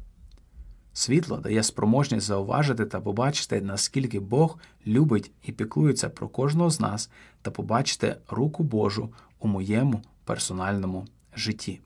Світло 0.99 1.37
дає 1.37 1.63
спроможність 1.63 2.27
зауважити 2.27 2.87
та 2.87 3.01
побачити, 3.01 3.61
наскільки 3.61 4.21
Бог 4.21 4.59
любить 4.87 5.31
і 5.43 5.53
піклується 5.53 6.09
про 6.09 6.29
кожного 6.29 6.71
з 6.71 6.81
нас, 6.81 7.11
та 7.43 7.51
побачити 7.51 8.17
руку 8.29 8.65
Божу 8.65 9.13
у 9.39 9.49
моєму 9.49 10.03
персональному 10.25 11.07
житті. 11.37 11.81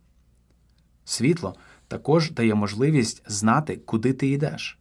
Світло 1.05 1.55
також 1.89 2.31
дає 2.31 2.55
можливість 2.55 3.23
знати, 3.27 3.77
куди 3.77 4.13
ти 4.13 4.29
йдеш. 4.29 4.79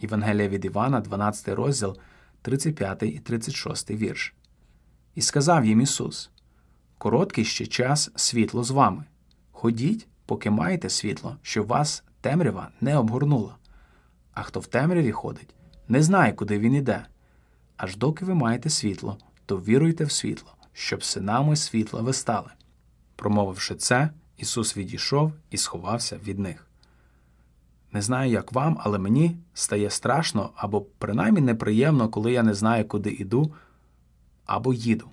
Євангелія 0.00 0.48
від 0.48 0.64
Івана, 0.64 1.00
12 1.00 1.48
розділ, 1.48 1.96
35 2.42 3.02
і 3.02 3.18
36 3.18 3.90
вірш. 3.90 4.34
І 5.14 5.22
сказав 5.22 5.64
їм 5.64 5.80
Ісус: 5.80 6.30
Короткий 6.98 7.44
ще 7.44 7.66
час 7.66 8.10
світло 8.16 8.64
з 8.64 8.70
вами. 8.70 9.04
Ходіть, 9.52 10.06
поки 10.26 10.50
маєте 10.50 10.90
світло, 10.90 11.36
щоб 11.42 11.66
вас 11.66 12.04
темрява 12.24 12.70
не 12.80 12.96
обгорнула. 12.96 13.56
А 14.32 14.42
хто 14.42 14.60
в 14.60 14.66
темряві 14.66 15.12
ходить, 15.12 15.54
не 15.88 16.02
знає, 16.02 16.32
куди 16.32 16.58
він 16.58 16.74
іде. 16.74 17.06
Аж 17.76 17.96
доки 17.96 18.24
ви 18.24 18.34
маєте 18.34 18.70
світло, 18.70 19.18
то 19.46 19.56
віруйте 19.56 20.04
в 20.04 20.12
світло, 20.12 20.54
щоб 20.72 21.04
синами 21.04 21.56
світла 21.56 22.00
ви 22.00 22.12
стали. 22.12 22.50
Промовивши 23.16 23.74
це, 23.74 24.10
Ісус 24.36 24.76
відійшов 24.76 25.32
і 25.50 25.56
сховався 25.56 26.16
від 26.16 26.38
них. 26.38 26.66
Не 27.92 28.02
знаю, 28.02 28.30
як 28.30 28.52
вам, 28.52 28.78
але 28.80 28.98
мені 28.98 29.36
стає 29.54 29.90
страшно 29.90 30.50
або 30.56 30.80
принаймні 30.80 31.40
неприємно, 31.40 32.08
коли 32.08 32.32
я 32.32 32.42
не 32.42 32.54
знаю, 32.54 32.88
куди 32.88 33.10
іду 33.10 33.54
або 34.46 34.74
їду. 34.74 35.08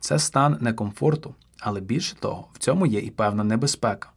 Це 0.00 0.18
стан 0.18 0.58
некомфорту, 0.60 1.34
але 1.60 1.80
більше 1.80 2.16
того, 2.16 2.48
в 2.52 2.58
цьому 2.58 2.86
є 2.86 3.00
і 3.00 3.10
певна 3.10 3.44
небезпека. 3.44 4.12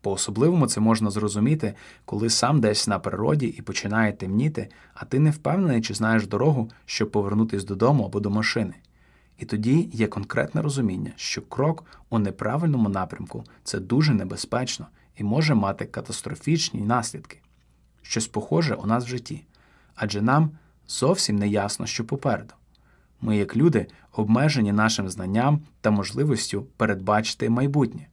По 0.00 0.12
особливому 0.12 0.66
це 0.66 0.80
можна 0.80 1.10
зрозуміти, 1.10 1.74
коли 2.04 2.30
сам 2.30 2.60
десь 2.60 2.88
на 2.88 2.98
природі 2.98 3.46
і 3.46 3.62
починає 3.62 4.12
темніти, 4.12 4.68
а 4.94 5.04
ти 5.04 5.18
не 5.18 5.30
впевнений, 5.30 5.82
чи 5.82 5.94
знаєш 5.94 6.26
дорогу, 6.26 6.70
щоб 6.86 7.10
повернутися 7.10 7.66
додому 7.66 8.04
або 8.04 8.20
до 8.20 8.30
машини. 8.30 8.74
І 9.38 9.44
тоді 9.44 9.90
є 9.92 10.06
конкретне 10.06 10.62
розуміння, 10.62 11.12
що 11.16 11.42
крок 11.42 11.84
у 12.10 12.18
неправильному 12.18 12.88
напрямку 12.88 13.44
це 13.64 13.80
дуже 13.80 14.14
небезпечно 14.14 14.86
і 15.16 15.24
може 15.24 15.54
мати 15.54 15.84
катастрофічні 15.84 16.80
наслідки. 16.80 17.40
Щось 18.02 18.28
похоже 18.28 18.74
у 18.74 18.86
нас 18.86 19.04
в 19.04 19.08
житті, 19.08 19.44
адже 19.94 20.22
нам 20.22 20.50
зовсім 20.88 21.36
не 21.36 21.48
ясно, 21.48 21.86
що 21.86 22.04
попереду. 22.04 22.54
Ми, 23.20 23.36
як 23.36 23.56
люди, 23.56 23.86
обмежені 24.12 24.72
нашим 24.72 25.08
знанням 25.08 25.60
та 25.80 25.90
можливістю 25.90 26.66
передбачити 26.76 27.50
майбутнє. 27.50 28.09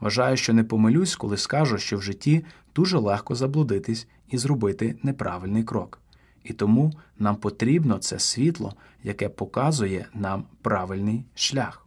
Вважаю, 0.00 0.36
що 0.36 0.52
не 0.52 0.64
помилюсь, 0.64 1.16
коли 1.16 1.36
скажу, 1.36 1.78
що 1.78 1.96
в 1.96 2.02
житті 2.02 2.44
дуже 2.74 2.98
легко 2.98 3.34
заблудитись 3.34 4.08
і 4.28 4.38
зробити 4.38 4.98
неправильний 5.02 5.64
крок. 5.64 6.00
І 6.44 6.52
тому 6.52 6.92
нам 7.18 7.36
потрібно 7.36 7.98
це 7.98 8.18
світло, 8.18 8.74
яке 9.02 9.28
показує 9.28 10.06
нам 10.14 10.44
правильний 10.62 11.24
шлях. 11.34 11.86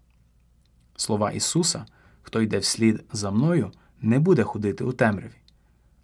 Слова 0.96 1.32
Ісуса, 1.32 1.86
хто 2.22 2.42
йде 2.42 2.58
вслід 2.58 3.04
за 3.12 3.32
мною, 3.32 3.72
не 4.02 4.20
буде 4.20 4.44
ходити 4.44 4.84
у 4.84 4.92
темряві, 4.92 5.36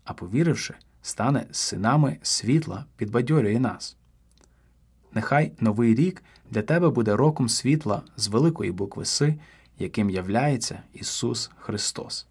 а 0.03 0.13
повіривши, 0.13 0.73
стане 1.01 1.45
синами 1.51 2.17
світла, 2.21 2.85
підбадьорює 2.97 3.59
нас. 3.59 3.97
Нехай 5.13 5.51
новий 5.59 5.95
рік 5.95 6.23
для 6.51 6.61
тебе 6.61 6.89
буде 6.89 7.15
роком 7.15 7.49
світла 7.49 8.01
з 8.17 8.27
великої 8.27 8.71
букви 8.71 9.05
Си, 9.05 9.39
яким 9.79 10.09
являється 10.09 10.81
Ісус 10.93 11.51
Христос. 11.57 12.27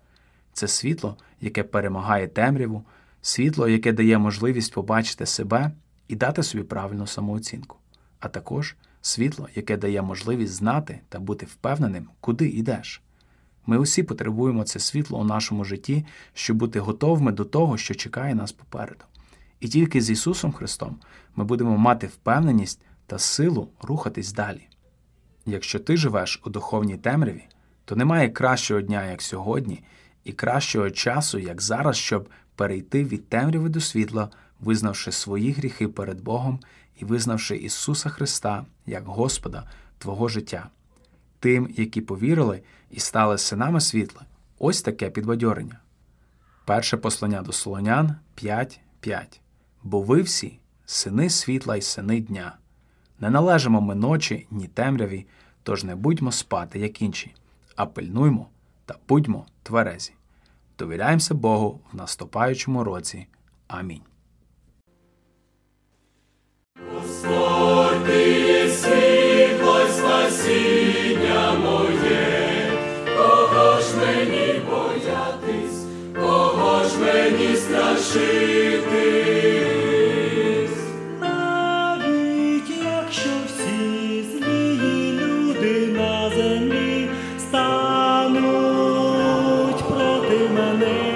Це 0.53 0.69
світло, 0.69 1.17
яке 1.41 1.63
перемагає 1.63 2.29
темряву, 2.29 2.85
світло, 3.23 3.69
яке 3.69 3.93
дає 3.93 4.19
можливість 4.19 4.73
побачити 4.73 5.27
себе 5.27 5.71
і 6.09 6.17
дати 6.17 6.43
собі 6.43 6.65
правильну 6.65 7.07
самооцінку, 7.07 7.77
а 8.21 8.29
також 8.29 8.77
світло, 9.03 9.49
яке 9.55 9.77
дає 9.77 10.03
можливість 10.03 10.53
знати 10.53 11.01
та 11.09 11.19
бути 11.19 11.47
впевненим, 11.47 12.09
куди 12.21 12.49
йдеш. 12.49 13.03
Ми 13.67 13.79
усі 13.79 14.03
потребуємо 14.03 14.65
це 14.65 14.79
світло 14.79 15.21
у 15.21 15.25
нашому 15.25 15.65
житті, 15.65 16.07
щоб 16.35 16.57
бути 16.57 16.81
готовими 16.81 17.33
до 17.33 17.45
того, 17.45 17.77
що 17.77 17.95
чекає 17.95 18.35
нас 18.35 18.53
попереду. 18.53 19.05
І 19.61 19.69
тільки 19.69 20.01
з 20.01 20.11
Ісусом 20.11 20.53
Христом 20.53 20.97
ми 21.37 21.45
будемо 21.45 21.79
мати 21.79 22.07
впевненість 22.07 22.81
та 23.07 23.19
силу 23.19 23.69
рухатись 23.83 24.33
далі. 24.33 24.69
Якщо 25.47 25.79
ти 25.79 25.97
живеш 25.97 26.41
у 26.45 26.51
духовній 26.51 26.97
темряві, 26.97 27.45
то 27.85 27.97
немає 27.97 28.29
кращого 28.29 28.81
дня, 28.81 29.07
як 29.07 29.23
сьогодні, 29.23 29.85
і 30.25 30.33
кращого 30.33 30.91
часу, 30.91 31.39
як 31.39 31.63
зараз, 31.63 31.97
щоб 31.97 32.29
перейти 32.57 33.05
від 33.05 33.29
темряви 33.29 33.69
до 33.69 33.81
світла, 33.81 34.29
визнавши 34.61 35.13
свої 35.13 35.53
гріхи 35.53 35.89
перед 35.89 36.21
Богом 36.21 36.61
і 36.97 37.05
визнавши 37.05 37.57
Ісуса 37.57 38.09
Христа 38.09 38.67
як 38.87 39.07
Господа 39.07 39.69
Твого 39.99 40.29
життя. 40.29 40.69
Тим, 41.41 41.75
які 41.77 42.01
повірили 42.01 42.63
і 42.91 43.01
стали 43.01 43.39
синами 43.39 43.81
світла, 43.81 44.23
ось 44.59 44.83
таке 44.83 45.11
підбадьорення. 45.11 45.79
Перше 46.65 46.97
послання 46.97 47.43
до 47.43 47.53
Солонян 47.53 48.17
5.5. 48.43 49.41
Бо 49.83 50.01
ви 50.01 50.23
всі 50.23 50.59
сини 50.87 51.31
світла 51.31 51.77
й 51.77 51.83
сини 51.83 52.21
дня. 52.21 52.57
Не 53.21 53.31
належимо 53.31 53.81
ми 53.81 53.95
ночі, 53.95 54.47
ні 54.51 54.67
темряві, 54.67 55.27
тож 55.63 55.85
не 55.85 55.97
будьмо 55.97 56.33
спати, 56.33 56.79
як 56.79 57.03
інші, 57.03 57.35
а 57.77 57.87
пильнуймо 57.87 58.47
та 58.87 58.95
будьмо 59.09 59.47
тверезі. 59.63 60.13
Довіряємося 60.79 61.35
Богу 61.35 61.81
в 61.93 61.97
наступаючому 61.97 62.85
році. 62.85 63.27
Амінь. 63.69 64.03
Навіть 77.95 78.44
my 90.37 90.77
name. 90.77 91.14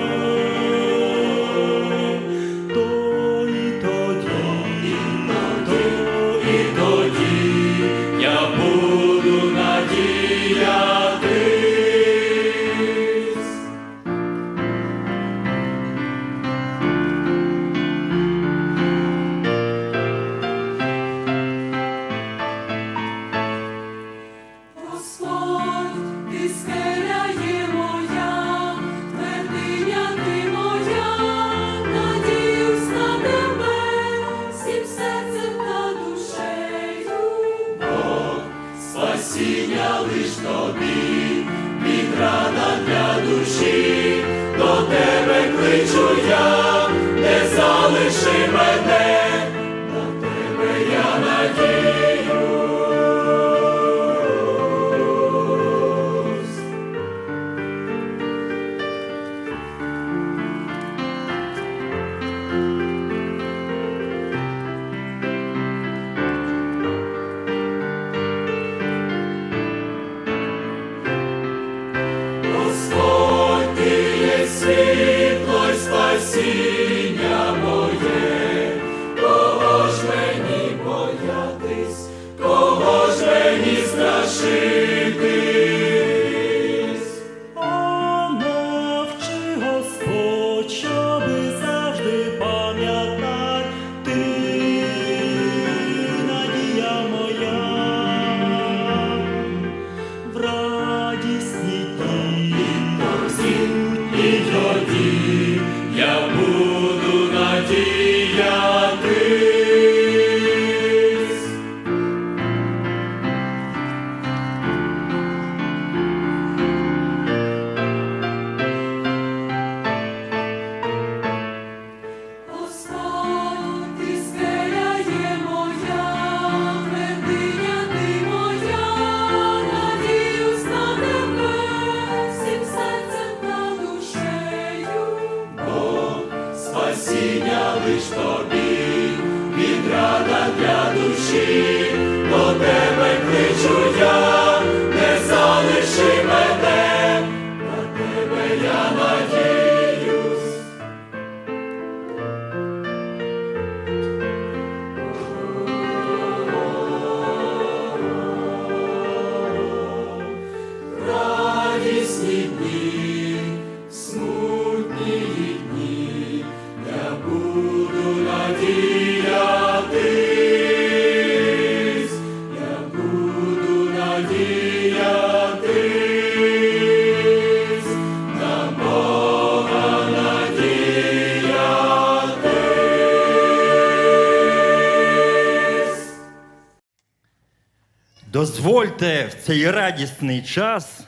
Цей 189.49 189.71
радісний 189.71 190.43
час 190.43 191.01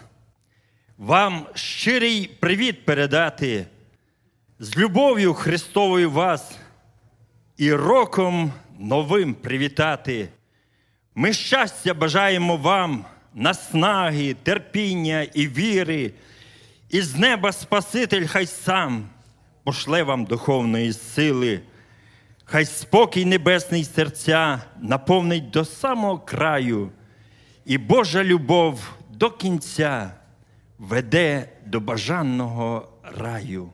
вам 0.99 1.47
щирий 1.55 2.31
привіт 2.41 2.85
передати 2.85 3.67
з 4.59 4.77
любов'ю 4.77 5.35
Христовою 5.35 6.11
вас 6.11 6.59
і 7.57 7.73
роком 7.73 8.53
новим 8.79 9.35
привітати. 9.35 10.29
Ми 11.15 11.33
щастя 11.33 11.95
бажаємо 11.95 12.57
вам, 12.57 13.05
наснаги, 13.35 14.35
терпіння 14.35 15.23
і 15.35 15.49
віри, 15.49 16.13
і 16.91 17.01
з 17.01 17.17
неба 17.17 17.53
Спаситель 17.53 18.27
хай 18.27 18.47
сам 18.47 19.09
пошле 19.65 20.03
вам 20.03 20.25
духовної 20.25 20.93
сили. 20.93 21.61
Хай 22.45 22.65
спокій 22.65 23.25
небесний 23.25 23.85
серця 23.85 24.63
наповнить 24.81 25.51
до 25.51 25.65
самого 25.65 26.19
краю, 26.19 26.91
і 27.71 27.79
Божа 27.79 28.25
любов 28.25 28.93
до 29.11 29.31
кінця 29.31 30.11
веде 30.79 31.49
до 31.67 31.81
бажаного 31.81 32.89
раю. 33.19 33.73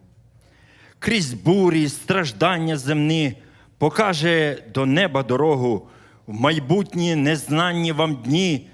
Крізь 0.98 1.32
бурі, 1.34 1.88
страждання 1.88 2.76
земні 2.76 3.34
покаже 3.78 4.62
до 4.74 4.86
неба 4.86 5.22
дорогу, 5.22 5.88
в 6.26 6.40
майбутні 6.40 7.16
незнанні 7.16 7.92
вам 7.92 8.14
дні 8.14 8.68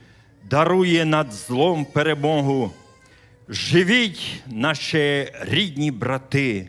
дарує 0.51 1.05
над 1.05 1.33
злом 1.33 1.85
перемогу. 1.85 2.73
Живіть, 3.49 4.43
наші 4.47 5.33
рідні 5.41 5.91
брати, 5.91 6.69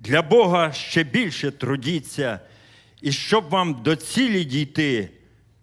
для 0.00 0.22
Бога 0.22 0.72
ще 0.72 1.04
більше 1.04 1.50
трудіться, 1.50 2.40
і 3.02 3.12
щоб 3.12 3.48
вам 3.48 3.82
до 3.82 3.96
цілі 3.96 4.44
дійти, 4.44 5.10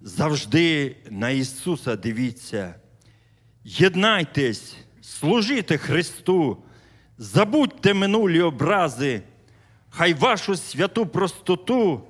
завжди 0.02 0.96
на 1.10 1.30
Ісуса 1.30 1.96
дивіться. 1.96 2.76
Єднайтесь, 3.64 4.76
служите 5.02 5.78
Христу, 5.78 6.58
забудьте 7.18 7.94
минулі 7.94 8.42
образи, 8.42 9.22
хай 9.90 10.14
вашу 10.14 10.56
святу 10.56 11.06
простоту 11.06 12.04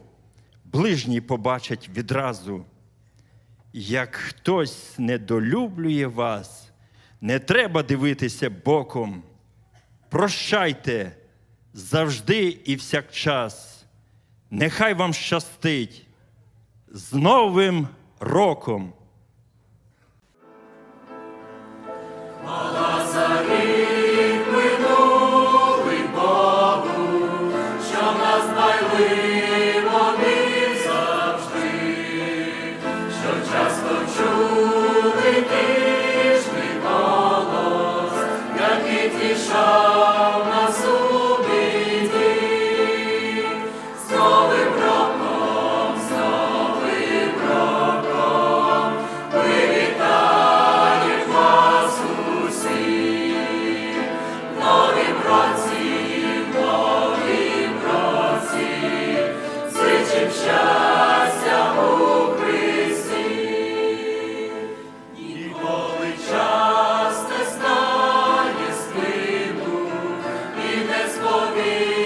ближні 0.65 1.21
побачать 1.21 1.89
відразу. 1.95 2.65
Як 3.73 4.15
хтось 4.15 4.99
недолюблює 4.99 6.07
вас, 6.07 6.71
не 7.21 7.39
треба 7.39 7.83
дивитися 7.83 8.49
боком. 8.49 9.23
прощайте 10.09 11.15
завжди 11.73 12.59
і 12.65 12.75
всякчас. 12.75 13.85
Нехай 14.51 14.93
вам 14.93 15.13
щастить 15.13 16.08
з 16.91 17.13
Новим 17.13 17.87
роком! 18.19 18.93
З 70.79 71.98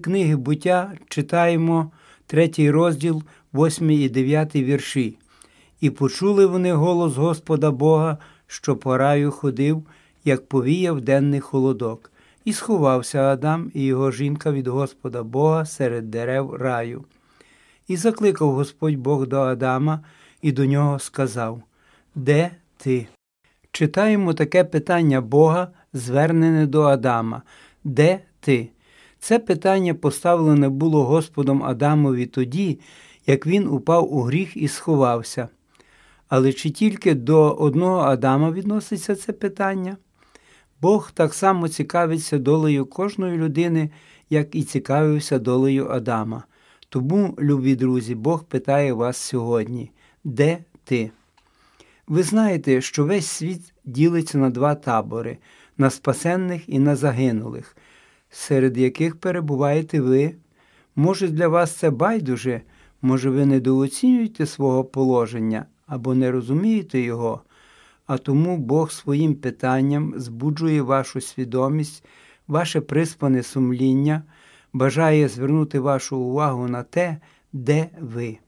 книги 0.00 0.36
буття 0.36 0.92
читаємо 1.08 1.90
третій 2.26 2.70
розділ, 2.70 3.22
восьмий 3.52 4.04
і 4.04 4.08
дев'ятий 4.08 4.64
вірші. 4.64 5.18
І 5.80 5.90
почули 5.90 6.46
вони 6.46 6.72
голос 6.72 7.16
Господа 7.16 7.70
Бога, 7.70 8.18
що 8.46 8.76
по 8.76 8.96
раю 8.96 9.30
ходив, 9.30 9.86
як 10.24 10.46
повіяв 10.46 11.00
денний 11.00 11.40
холодок. 11.40 12.12
І 12.44 12.52
сховався 12.52 13.22
Адам 13.22 13.70
і 13.74 13.84
його 13.84 14.10
жінка 14.10 14.52
від 14.52 14.66
Господа 14.66 15.22
Бога 15.22 15.64
серед 15.66 16.10
дерев 16.10 16.54
раю. 16.54 17.04
І 17.88 17.96
закликав 17.96 18.52
Господь 18.52 18.96
Бог 18.96 19.26
до 19.26 19.40
Адама 19.40 20.00
і 20.42 20.52
до 20.52 20.64
нього 20.66 20.98
сказав: 20.98 21.62
Де 22.14 22.50
ти? 22.76 23.06
Читаємо 23.72 24.34
таке 24.34 24.64
питання 24.64 25.20
Бога, 25.20 25.68
звернене 25.92 26.66
до 26.66 26.82
Адама. 26.82 27.42
Де 27.84 28.20
ти? 28.40 28.68
Це 29.20 29.38
питання 29.38 29.94
поставлене 29.94 30.68
було 30.68 31.04
Господом 31.04 31.62
Адамові 31.62 32.26
тоді, 32.26 32.80
як 33.26 33.46
він 33.46 33.68
упав 33.68 34.14
у 34.14 34.22
гріх 34.22 34.56
і 34.56 34.68
сховався. 34.68 35.48
Але 36.28 36.52
чи 36.52 36.70
тільки 36.70 37.14
до 37.14 37.50
одного 37.50 37.98
Адама 38.00 38.50
відноситься 38.50 39.16
це 39.16 39.32
питання? 39.32 39.96
Бог 40.80 41.10
так 41.10 41.34
само 41.34 41.68
цікавиться 41.68 42.38
долею 42.38 42.86
кожної 42.86 43.38
людини, 43.38 43.90
як 44.30 44.54
і 44.54 44.62
цікавився 44.62 45.38
долею 45.38 45.88
Адама. 45.88 46.44
Тому, 46.88 47.36
любі 47.40 47.76
друзі, 47.76 48.14
Бог 48.14 48.44
питає 48.44 48.92
вас 48.92 49.16
сьогодні: 49.16 49.90
де 50.24 50.58
ти? 50.84 51.10
Ви 52.08 52.22
знаєте, 52.22 52.80
що 52.80 53.04
весь 53.04 53.26
світ 53.26 53.72
ділиться 53.84 54.38
на 54.38 54.50
два 54.50 54.74
табори 54.74 55.38
на 55.78 55.90
спасенних 55.90 56.68
і 56.68 56.78
на 56.78 56.96
загинулих, 56.96 57.76
серед 58.30 58.78
яких 58.78 59.16
перебуваєте 59.16 60.00
ви. 60.00 60.34
Може, 60.96 61.28
для 61.28 61.48
вас 61.48 61.72
це 61.72 61.90
байдуже, 61.90 62.60
може, 63.02 63.30
ви 63.30 63.46
недооцінюєте 63.46 64.46
свого 64.46 64.84
положення 64.84 65.66
або 65.86 66.14
не 66.14 66.30
розумієте 66.30 67.00
його, 67.00 67.40
а 68.06 68.18
тому 68.18 68.58
Бог 68.58 68.90
своїм 68.90 69.34
питанням 69.34 70.14
збуджує 70.16 70.82
вашу 70.82 71.20
свідомість, 71.20 72.04
ваше 72.48 72.80
приспане 72.80 73.42
сумління, 73.42 74.22
бажає 74.72 75.28
звернути 75.28 75.80
вашу 75.80 76.18
увагу 76.18 76.68
на 76.68 76.82
те, 76.82 77.16
де 77.52 77.88
ви. 78.00 78.38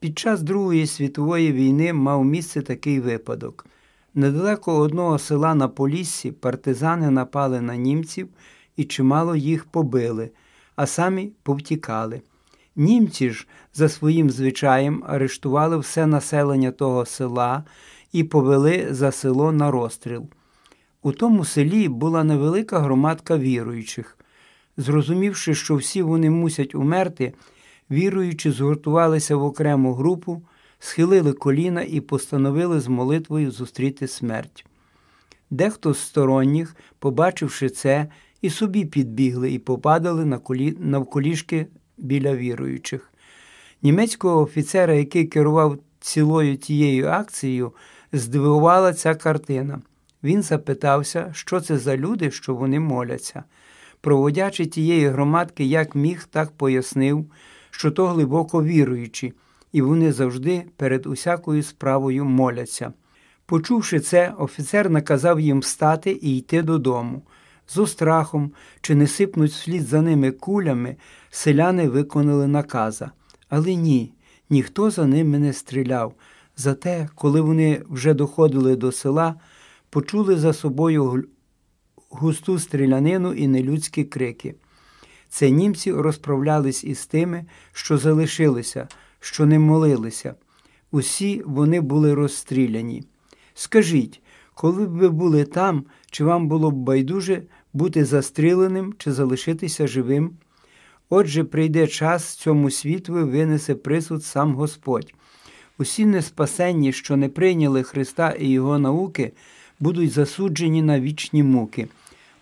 Під 0.00 0.18
час 0.18 0.42
Другої 0.42 0.86
світової 0.86 1.52
війни 1.52 1.92
мав 1.92 2.24
місце 2.24 2.62
такий 2.62 3.00
випадок. 3.00 3.66
Недалеко 4.14 4.76
одного 4.76 5.18
села 5.18 5.54
на 5.54 5.68
Поліссі 5.68 6.32
партизани 6.32 7.10
напали 7.10 7.60
на 7.60 7.76
німців 7.76 8.28
і 8.80 8.84
чимало 8.84 9.36
їх 9.36 9.64
побили, 9.64 10.30
а 10.76 10.86
самі 10.86 11.32
повтікали. 11.42 12.22
Німці 12.76 13.30
ж 13.30 13.46
за 13.74 13.88
своїм 13.88 14.30
звичаєм 14.30 15.04
арештували 15.06 15.78
все 15.78 16.06
населення 16.06 16.70
того 16.70 17.06
села 17.06 17.64
і 18.12 18.24
повели 18.24 18.86
за 18.90 19.12
село 19.12 19.52
на 19.52 19.70
розстріл. 19.70 20.26
У 21.02 21.12
тому 21.12 21.44
селі 21.44 21.88
була 21.88 22.24
невелика 22.24 22.78
громадка 22.78 23.38
віруючих. 23.38 24.18
Зрозумівши, 24.76 25.54
що 25.54 25.76
всі 25.76 26.02
вони 26.02 26.30
мусять 26.30 26.74
умерти, 26.74 27.32
віруючи, 27.90 28.52
згуртувалися 28.52 29.36
в 29.36 29.44
окрему 29.44 29.94
групу, 29.94 30.42
схилили 30.78 31.32
коліна 31.32 31.82
і 31.82 32.00
постановили 32.00 32.80
з 32.80 32.88
молитвою 32.88 33.50
зустріти 33.50 34.08
смерть. 34.08 34.66
Дехто 35.50 35.94
з 35.94 35.98
сторонніх, 35.98 36.76
побачивши 36.98 37.68
це, 37.68 38.06
і 38.42 38.50
собі 38.50 38.84
підбігли 38.84 39.52
і 39.52 39.58
попадали 39.58 40.24
на 40.24 40.38
колі... 40.38 40.76
навколішки 40.78 41.66
біля 41.98 42.34
віруючих. 42.34 43.12
Німецького 43.82 44.42
офіцера, 44.42 44.94
який 44.94 45.24
керував 45.24 45.78
цілою 46.00 46.56
тією 46.56 47.08
акцією, 47.08 47.72
здивувала 48.12 48.92
ця 48.92 49.14
картина. 49.14 49.80
Він 50.22 50.42
запитався, 50.42 51.30
що 51.32 51.60
це 51.60 51.78
за 51.78 51.96
люди, 51.96 52.30
що 52.30 52.54
вони 52.54 52.80
моляться. 52.80 53.44
Проводячи 54.00 54.66
тієї 54.66 55.08
громадки, 55.08 55.64
як 55.64 55.94
міг, 55.94 56.24
так 56.30 56.50
пояснив, 56.50 57.26
що 57.70 57.90
то 57.90 58.06
глибоко 58.06 58.64
віруючі, 58.64 59.32
і 59.72 59.82
вони 59.82 60.12
завжди 60.12 60.62
перед 60.76 61.06
усякою 61.06 61.62
справою 61.62 62.24
моляться. 62.24 62.92
Почувши 63.46 64.00
це, 64.00 64.34
офіцер 64.38 64.90
наказав 64.90 65.40
їм 65.40 65.60
встати 65.60 66.18
і 66.22 66.38
йти 66.38 66.62
додому. 66.62 67.22
З 67.72 67.78
острахом, 67.78 68.52
чи 68.80 68.94
не 68.94 69.06
сипнуть 69.06 69.50
вслід 69.50 69.86
за 69.86 70.02
ними 70.02 70.30
кулями, 70.30 70.96
селяни 71.30 71.88
виконали 71.88 72.46
наказа. 72.46 73.10
Але 73.48 73.74
ні, 73.74 74.12
ніхто 74.50 74.90
за 74.90 75.06
ними 75.06 75.38
не 75.38 75.52
стріляв. 75.52 76.14
Зате, 76.56 77.08
коли 77.14 77.40
вони 77.40 77.82
вже 77.88 78.14
доходили 78.14 78.76
до 78.76 78.92
села, 78.92 79.34
почули 79.90 80.36
за 80.36 80.52
собою 80.52 81.24
густу 82.08 82.58
стрілянину 82.58 83.32
і 83.32 83.48
нелюдські 83.48 84.04
крики. 84.04 84.54
Це 85.28 85.50
німці 85.50 85.92
розправлялись 85.92 86.84
із 86.84 87.06
тими, 87.06 87.44
що 87.72 87.98
залишилися, 87.98 88.88
що 89.20 89.46
не 89.46 89.58
молилися. 89.58 90.34
Усі 90.90 91.42
вони 91.46 91.80
були 91.80 92.14
розстріляні. 92.14 93.04
Скажіть, 93.54 94.22
коли 94.54 94.86
б 94.86 94.90
ви 94.90 95.08
були 95.08 95.44
там, 95.44 95.84
чи 96.10 96.24
вам 96.24 96.48
було 96.48 96.70
б 96.70 96.74
байдуже 96.74 97.42
бути 97.72 98.04
застріленим 98.04 98.94
чи 98.98 99.12
залишитися 99.12 99.86
живим? 99.86 100.30
Отже, 101.08 101.44
прийде 101.44 101.86
час 101.86 102.34
цьому 102.34 102.70
світові 102.70 103.22
винесе 103.22 103.74
присуд 103.74 104.24
сам 104.24 104.54
Господь. 104.54 105.14
Усі 105.78 106.06
неспасенні, 106.06 106.92
що 106.92 107.16
не 107.16 107.28
прийняли 107.28 107.82
Христа 107.82 108.30
і 108.30 108.48
Його 108.48 108.78
науки, 108.78 109.32
будуть 109.80 110.12
засуджені 110.12 110.82
на 110.82 111.00
вічні 111.00 111.42
муки. 111.42 111.88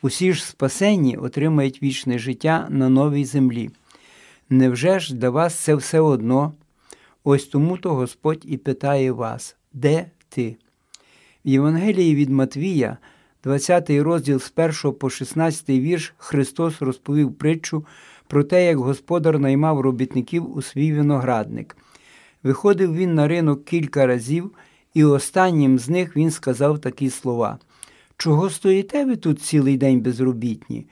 Усі 0.02 0.32
ж 0.32 0.44
спасенні 0.46 1.16
отримають 1.16 1.82
вічне 1.82 2.18
життя 2.18 2.66
на 2.70 2.88
новій 2.88 3.24
землі. 3.24 3.70
Невже 4.50 5.00
ж 5.00 5.14
для 5.14 5.30
вас 5.30 5.54
це 5.54 5.74
все 5.74 6.00
одно? 6.00 6.52
Ось 7.24 7.44
тому 7.44 7.76
то 7.78 7.94
Господь 7.94 8.44
і 8.44 8.56
питає 8.56 9.12
вас, 9.12 9.56
де 9.72 10.10
ти? 10.28 10.56
В 11.44 11.48
Євангелії 11.48 12.14
від 12.14 12.30
Матвія, 12.30 12.98
20 13.48 13.90
розділ 13.90 14.40
з 14.40 14.52
1 14.56 14.92
по 14.92 15.10
16 15.10 15.68
вірш, 15.68 16.14
Христос 16.18 16.82
розповів 16.82 17.34
притчу 17.34 17.86
про 18.26 18.44
те, 18.44 18.66
як 18.66 18.78
господар 18.78 19.38
наймав 19.38 19.80
робітників 19.80 20.56
у 20.56 20.62
свій 20.62 20.92
виноградник. 20.92 21.76
Виходив 22.42 22.94
він 22.94 23.14
на 23.14 23.28
ринок 23.28 23.64
кілька 23.64 24.06
разів, 24.06 24.50
і 24.94 25.04
останнім 25.04 25.78
з 25.78 25.88
них 25.88 26.16
він 26.16 26.30
сказав 26.30 26.78
такі 26.78 27.10
слова: 27.10 27.58
Чого 28.16 28.50
стоїте 28.50 29.04
ви 29.04 29.16
тут 29.16 29.42
цілий 29.42 29.76
день 29.76 30.00
безробітні? 30.00 30.86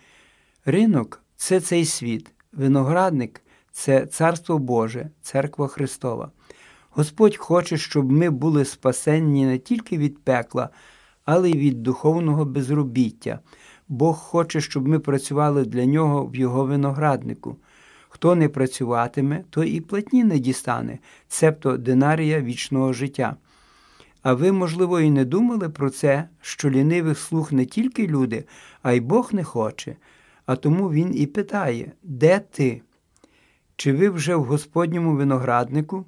Ринок 0.65 1.23
це 1.37 1.61
цей 1.61 1.85
світ, 1.85 2.31
виноградник 2.53 3.43
це 3.73 4.07
Царство 4.07 4.59
Боже, 4.59 5.11
Церква 5.23 5.69
Христова. 5.69 6.31
Господь 6.91 7.37
хоче, 7.37 7.77
щоб 7.77 8.13
ми 8.13 8.31
були 8.31 8.65
спасенні 8.65 9.47
не 9.47 9.59
тільки 9.59 9.99
від 9.99 10.19
пекла, 10.19 10.71
але 11.27 11.51
й 11.51 11.59
від 11.59 11.83
духовного 11.83 12.45
безробіття. 12.45 13.39
Бог 13.89 14.17
хоче, 14.17 14.61
щоб 14.61 14.89
ми 14.89 14.99
працювали 14.99 15.65
для 15.65 15.85
нього 15.85 16.27
в 16.27 16.37
його 16.37 16.65
винограднику. 16.65 17.57
Хто 18.09 18.35
не 18.35 18.49
працюватиме, 18.49 19.45
то 19.51 19.65
і 19.65 19.81
платні 19.81 20.25
не 20.25 20.39
дістане, 20.39 20.99
цебто 21.29 21.77
динарія 21.77 22.41
вічного 22.41 22.93
життя. 22.93 23.37
А 24.23 24.35
ви, 24.35 24.53
можливо, 24.53 25.01
і 25.01 25.11
не 25.11 25.25
думали 25.25 25.69
про 25.69 25.91
це, 25.91 26.29
що 26.41 26.71
лінивих 26.71 27.19
слух 27.19 27.53
не 27.53 27.65
тільки 27.67 28.07
люди, 28.07 28.45
а 28.83 28.93
й 28.93 29.01
Бог 29.01 29.35
не 29.35 29.45
хоче. 29.45 29.97
А 30.47 30.57
тому 30.57 30.91
він 30.91 31.19
і 31.19 31.27
питає: 31.27 31.93
де 32.03 32.39
ти? 32.39 32.83
Чи 33.77 33.93
ви 33.93 34.09
вже 34.09 34.37
в 34.37 34.45
Господньому 34.45 35.17
винограднику? 35.17 36.07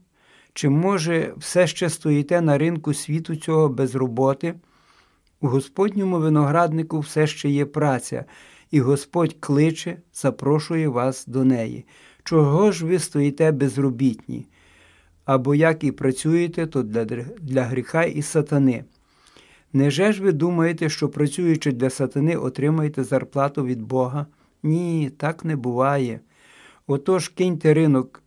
Чи, 0.53 0.69
може, 0.69 1.35
все 1.37 1.67
ще 1.67 1.91
стоїте 1.91 2.41
на 2.41 2.59
ринку 2.59 2.95
світу 2.95 3.37
цього 3.37 3.69
без 3.69 3.95
роботи? 3.95 4.55
У 5.41 5.49
Господньому 5.49 6.19
винограднику 6.19 7.01
все 7.01 7.27
ще 7.27 7.49
є 7.49 7.67
праця, 7.67 8.25
і 8.71 8.81
Господь 8.81 9.37
кличе, 9.41 9.97
запрошує 10.13 10.89
вас 10.89 11.27
до 11.27 11.45
неї. 11.45 11.87
Чого 12.25 12.73
ж 12.73 12.87
ви 12.87 12.99
стоїте 12.99 13.53
безробітні? 13.53 14.47
Або 15.25 15.55
як 15.55 15.85
і 15.85 15.93
працюєте, 15.93 16.67
то 16.67 16.83
для, 16.83 17.05
для 17.41 17.63
гріха 17.63 18.05
і 18.05 18.23
сатани. 18.23 18.85
Неже 19.73 20.13
ж 20.13 20.23
ви 20.23 20.33
думаєте, 20.33 20.89
що 20.89 21.09
працюючи 21.09 21.73
для 21.73 21.91
сатани, 21.91 22.37
отримаєте 22.37 23.05
зарплату 23.05 23.65
від 23.65 23.83
Бога? 23.83 24.27
Ні, 24.63 25.11
так 25.17 25.45
не 25.45 25.57
буває. 25.57 26.21
Отож 26.87 27.29
киньте 27.29 27.75
ринок 27.75 28.23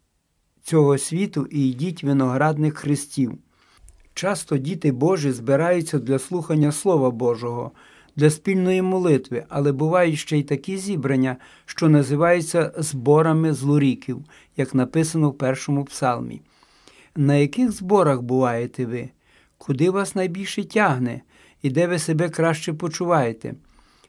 цього 0.64 0.98
світу 0.98 1.48
і 1.52 1.70
йдіть 1.70 2.04
виноградних 2.04 2.78
хрестів. 2.78 3.38
Часто 4.14 4.58
діти 4.58 4.92
Божі 4.92 5.32
збираються 5.32 6.00
для 6.00 6.20
слухання 6.20 6.72
Слова 6.72 7.12
Божого, 7.12 7.72
для 8.16 8.30
спільної 8.30 8.82
молитви, 8.82 9.46
але 9.50 9.72
бувають 9.72 10.20
ще 10.20 10.38
й 10.38 10.44
такі 10.44 10.78
зібрання, 10.78 11.38
що 11.66 11.90
називаються 11.90 12.72
зборами 12.78 13.54
злоріків, 13.54 14.26
як 14.58 14.76
написано 14.76 15.30
в 15.30 15.38
першому 15.38 15.86
псалмі. 15.86 16.42
На 17.16 17.36
яких 17.36 17.72
зборах 17.72 18.22
буваєте 18.22 18.86
ви? 18.86 19.10
Куди 19.58 19.90
вас 19.90 20.16
найбільше 20.16 20.64
тягне 20.64 21.22
і 21.62 21.70
де 21.70 21.88
ви 21.88 22.00
себе 22.00 22.30
краще 22.30 22.74
почуваєте? 22.74 23.54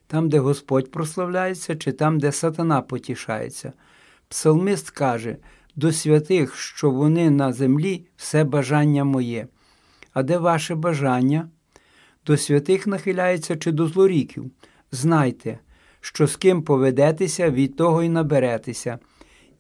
Там, 0.07 0.29
де 0.29 0.39
Господь 0.39 0.91
прославляється, 0.91 1.77
чи 1.77 1.93
там, 1.93 2.19
де 2.19 2.33
сатана 2.33 2.83
потішається? 2.83 3.73
Псалмист 4.29 4.91
каже 4.91 5.37
до 5.77 5.93
святих, 5.93 6.57
що 6.57 6.91
вони 6.91 7.31
на 7.31 7.53
землі 7.53 8.05
все 8.17 8.45
бажання 8.45 9.05
моє. 9.05 9.47
А 10.13 10.23
де 10.23 10.39
ваше 10.39 10.75
бажання? 10.75 11.49
До 12.27 12.37
святих 12.37 12.87
нахиляється 12.87 13.57
чи 13.57 13.73
до 13.73 13.87
злоріків? 13.87 14.51
Знайте, 14.93 15.59
що 16.01 16.27
з 16.27 16.37
ким 16.37 16.63
поведетеся, 16.63 17.51
від 17.51 17.77
того 17.77 18.03
й 18.03 18.09
наберетеся. 18.09 18.99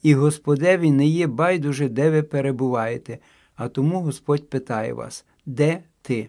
І 0.02 0.14
Господеві 0.14 0.90
не 0.90 1.06
є 1.06 1.26
байдуже, 1.26 1.88
де 1.88 2.10
ви 2.10 2.22
перебуваєте, 2.22 3.18
а 3.56 3.68
тому 3.68 4.00
Господь 4.00 4.50
питає 4.50 4.92
вас, 4.92 5.24
де 5.46 5.82
ти? 6.02 6.28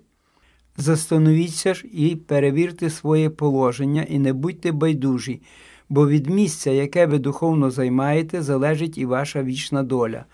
Застановіться 0.77 1.73
ж 1.73 1.87
і 1.93 2.15
перевірте 2.15 2.89
своє 2.89 3.29
положення, 3.29 4.05
і 4.09 4.19
не 4.19 4.33
будьте 4.33 4.71
байдужі, 4.71 5.41
бо 5.89 6.07
від 6.07 6.27
місця, 6.27 6.71
яке 6.71 7.05
ви 7.05 7.19
духовно 7.19 7.71
займаєте, 7.71 8.41
залежить 8.41 8.97
і 8.97 9.05
ваша 9.05 9.43
вічна 9.43 9.83
доля. 9.83 10.25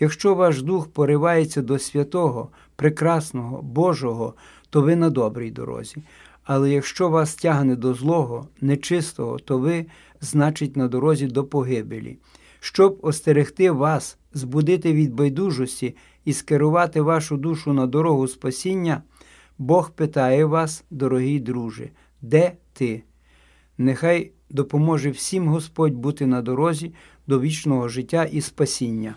Якщо 0.00 0.34
ваш 0.34 0.62
дух 0.62 0.88
поривається 0.88 1.62
до 1.62 1.78
святого, 1.78 2.48
прекрасного, 2.78 3.62
Божого, 3.62 4.34
то 4.70 4.82
ви 4.82 4.96
на 4.96 5.10
добрій 5.10 5.50
дорозі. 5.50 5.96
Але 6.44 6.70
якщо 6.70 7.08
вас 7.08 7.34
тягне 7.34 7.76
до 7.76 7.94
злого, 7.94 8.48
нечистого, 8.60 9.38
то 9.38 9.58
ви, 9.58 9.86
значить, 10.20 10.76
на 10.76 10.88
дорозі 10.88 11.26
до 11.26 11.44
погибелі. 11.44 12.18
Щоб 12.60 12.98
остерегти 13.02 13.70
вас, 13.70 14.18
збудити 14.32 14.92
від 14.92 15.14
байдужості 15.14 15.96
і 16.24 16.32
скерувати 16.32 17.00
вашу 17.00 17.36
душу 17.36 17.72
на 17.72 17.86
дорогу 17.86 18.28
спасіння, 18.28 19.02
Бог 19.58 19.90
питає 19.90 20.44
вас, 20.44 20.84
дорогий 20.90 21.40
друже, 21.40 21.90
де 22.22 22.52
ти? 22.72 23.02
Нехай 23.78 24.30
допоможе 24.50 25.10
всім 25.10 25.48
Господь 25.48 25.94
бути 25.94 26.26
на 26.26 26.42
дорозі 26.42 26.94
до 27.26 27.40
вічного 27.40 27.88
життя 27.88 28.24
і 28.24 28.40
спасіння. 28.40 29.14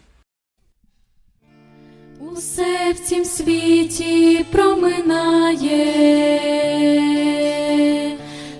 Усе 2.37 2.93
в 2.95 2.99
цім 2.99 3.25
світі 3.25 4.45
проминає, 4.51 5.87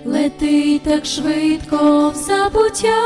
летить 0.04 0.82
так 0.82 1.06
швидко 1.06 2.12
в 2.14 2.16
забуття, 2.16 3.02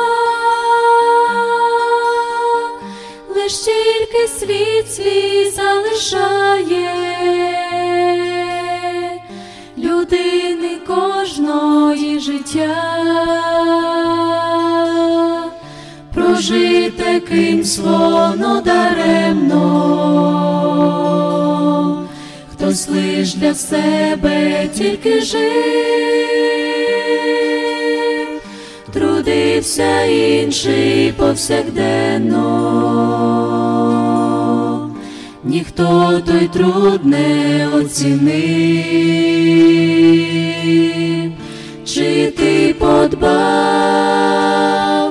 лиш 3.37 3.55
тільки 3.59 4.29
світ 4.29 4.93
свій 4.95 5.51
залишає. 5.51 7.07
Людини 9.79 10.79
кожної 10.87 12.21
життя. 12.21 13.07
Прожите 16.17 17.21
кимсь 17.21 17.79
воно 17.79 18.61
даремно, 18.61 20.56
хтось 22.77 22.89
лиш 22.89 23.35
для 23.35 23.55
себе 23.55 24.69
тільки 24.75 25.21
жив, 25.21 25.41
трудився 28.93 30.03
інший 30.03 31.13
повсякденно, 31.13 32.45
ніхто 35.45 36.21
той 36.27 36.49
труд 36.53 37.05
не 37.05 37.69
оцінив, 37.75 38.27
чи 41.85 42.33
ти 42.37 42.75
подбав 42.79 43.27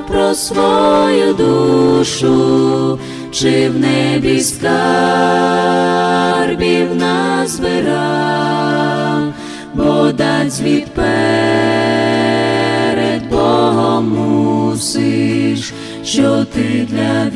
про 0.08 0.34
свою 0.34 1.34
душу, 1.34 3.00
чи 3.36 3.70
в 3.70 3.80
небі 3.80 4.42
скарбів 4.42 4.66
назбирав, 6.96 7.94
бо 9.74 10.12
дать 10.12 10.52
звіт 10.52 10.86
перед 10.86 11.06
Богом 13.30 14.10
мусиш, 14.10 15.74
що 16.04 16.46
ти 16.46 16.88
для 16.90 17.30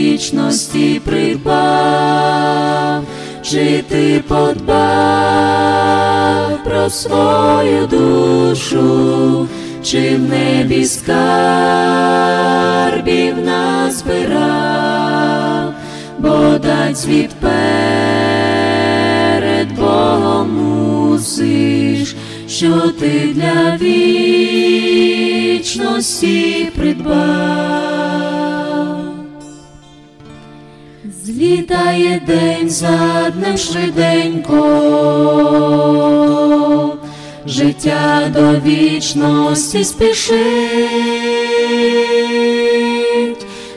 вічності 0.00 1.00
придбав, 1.04 3.02
чи 3.42 3.84
ти 3.88 4.22
подбав 4.28 4.64
про 6.64 6.90
свою 6.90 7.86
душу, 7.86 9.48
чи 9.82 10.16
в 10.16 10.20
небі 10.20 10.84
скарбів 10.84 12.56
назбирав, 14.06 15.74
бо 16.18 16.58
дать 16.58 16.96
звіт 16.96 17.30
перед 17.30 17.56
Богом 19.76 20.50
мусиш, 20.54 22.16
що 22.48 22.80
ти 23.00 23.34
для 23.34 23.76
вічності 23.80 25.06
придбав. 26.76 27.76
Злітає 31.24 32.22
день 32.26 32.70
за 32.70 33.32
днем 33.36 33.58
швиденько, 33.58 34.56
життя 37.46 38.32
до 38.34 38.60
вічності 38.60 39.84
спішить. 39.84 40.36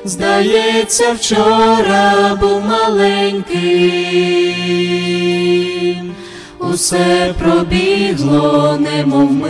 Здається, 0.10 1.14
вчора 1.14 2.38
був 2.42 2.62
маленьким, 2.66 3.56
усе 6.60 7.36
пробігло, 7.40 8.78
немов 8.80 9.32
мить, 9.32 9.50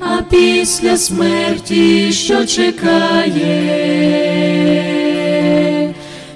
а 0.00 0.22
після 0.30 0.96
смерті, 0.96 2.12
що 2.12 2.46
чекає, 2.46 3.44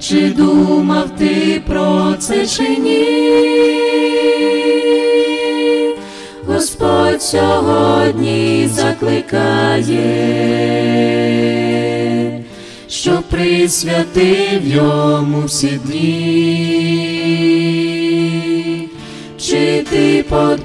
чи 0.01 0.29
думав 0.31 1.11
ти 1.19 1.63
про 1.67 2.15
це 2.19 2.47
чи 2.47 2.69
ні? 2.77 3.76
Господь 6.57 7.23
сьогодні 7.23 8.69
закликає, 8.73 9.95
що 12.89 13.23
присвятив 13.31 14.67
йому 14.67 15.43
всі 15.47 15.81
дні, 15.85 16.09
чи 19.39 19.85
ти 19.91 20.25
подбав 20.29 20.63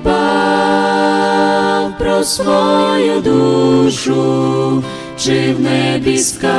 про 2.00 2.24
свою 2.24 3.22
душу, 3.22 4.84
чи 5.18 5.54
в 5.54 5.60
небі 5.62 6.18
скарбів 6.18 6.52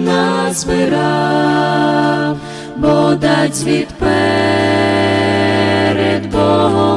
назбирав, 0.00 0.76
бо 2.76 3.14
дать 3.14 3.64
Богом 3.64 3.86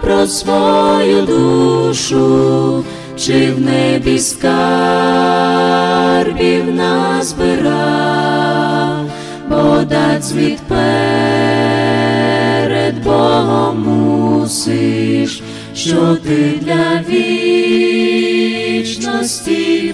про 0.00 0.26
свою 0.26 1.22
душу, 1.22 2.84
чи 3.16 3.52
в 3.52 3.60
небі 3.60 4.18
скарбів 4.18 4.64
назбирав, 6.74 7.78
бо 9.50 9.78
дать 9.88 10.22
звіт 10.22 10.58
перед 10.58 10.78
Богом 13.04 13.82
мусиш, 13.82 15.42
що 15.74 16.16
ти 16.16 16.58
для 16.62 17.02
вічності 17.08 18.27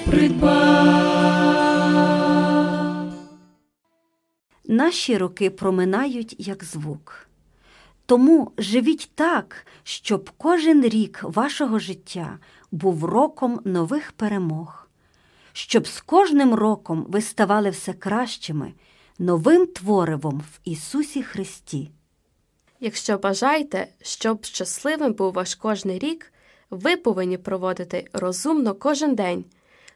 придбав. 0.05 1.15
Наші 4.65 5.19
роки 5.19 5.51
проминають 5.51 6.37
як 6.39 6.65
звук. 6.65 7.29
Тому 8.07 8.53
живіть 8.59 9.11
так, 9.15 9.67
щоб 9.83 10.31
кожен 10.37 10.85
рік 10.85 11.21
вашого 11.23 11.79
життя 11.79 12.39
був 12.71 13.05
роком 13.05 13.61
нових 13.65 14.13
перемог, 14.13 14.89
щоб 15.53 15.87
з 15.87 16.01
кожним 16.01 16.55
роком 16.55 17.07
ви 17.09 17.21
ставали 17.21 17.71
все 17.71 17.93
кращими, 17.93 18.73
новим 19.19 19.67
творивом 19.67 20.39
в 20.39 20.61
Ісусі 20.65 21.23
Христі. 21.23 21.91
Якщо 22.81 23.19
бажаєте, 23.19 23.89
щоб 24.03 24.45
щасливим 24.45 25.13
був 25.13 25.33
ваш 25.33 25.55
кожний 25.55 25.99
рік, 25.99 26.33
ви 26.71 26.97
повинні 26.97 27.39
проводити 27.39 28.09
розумно 28.13 28.75
кожен 28.75 29.15
день. 29.15 29.45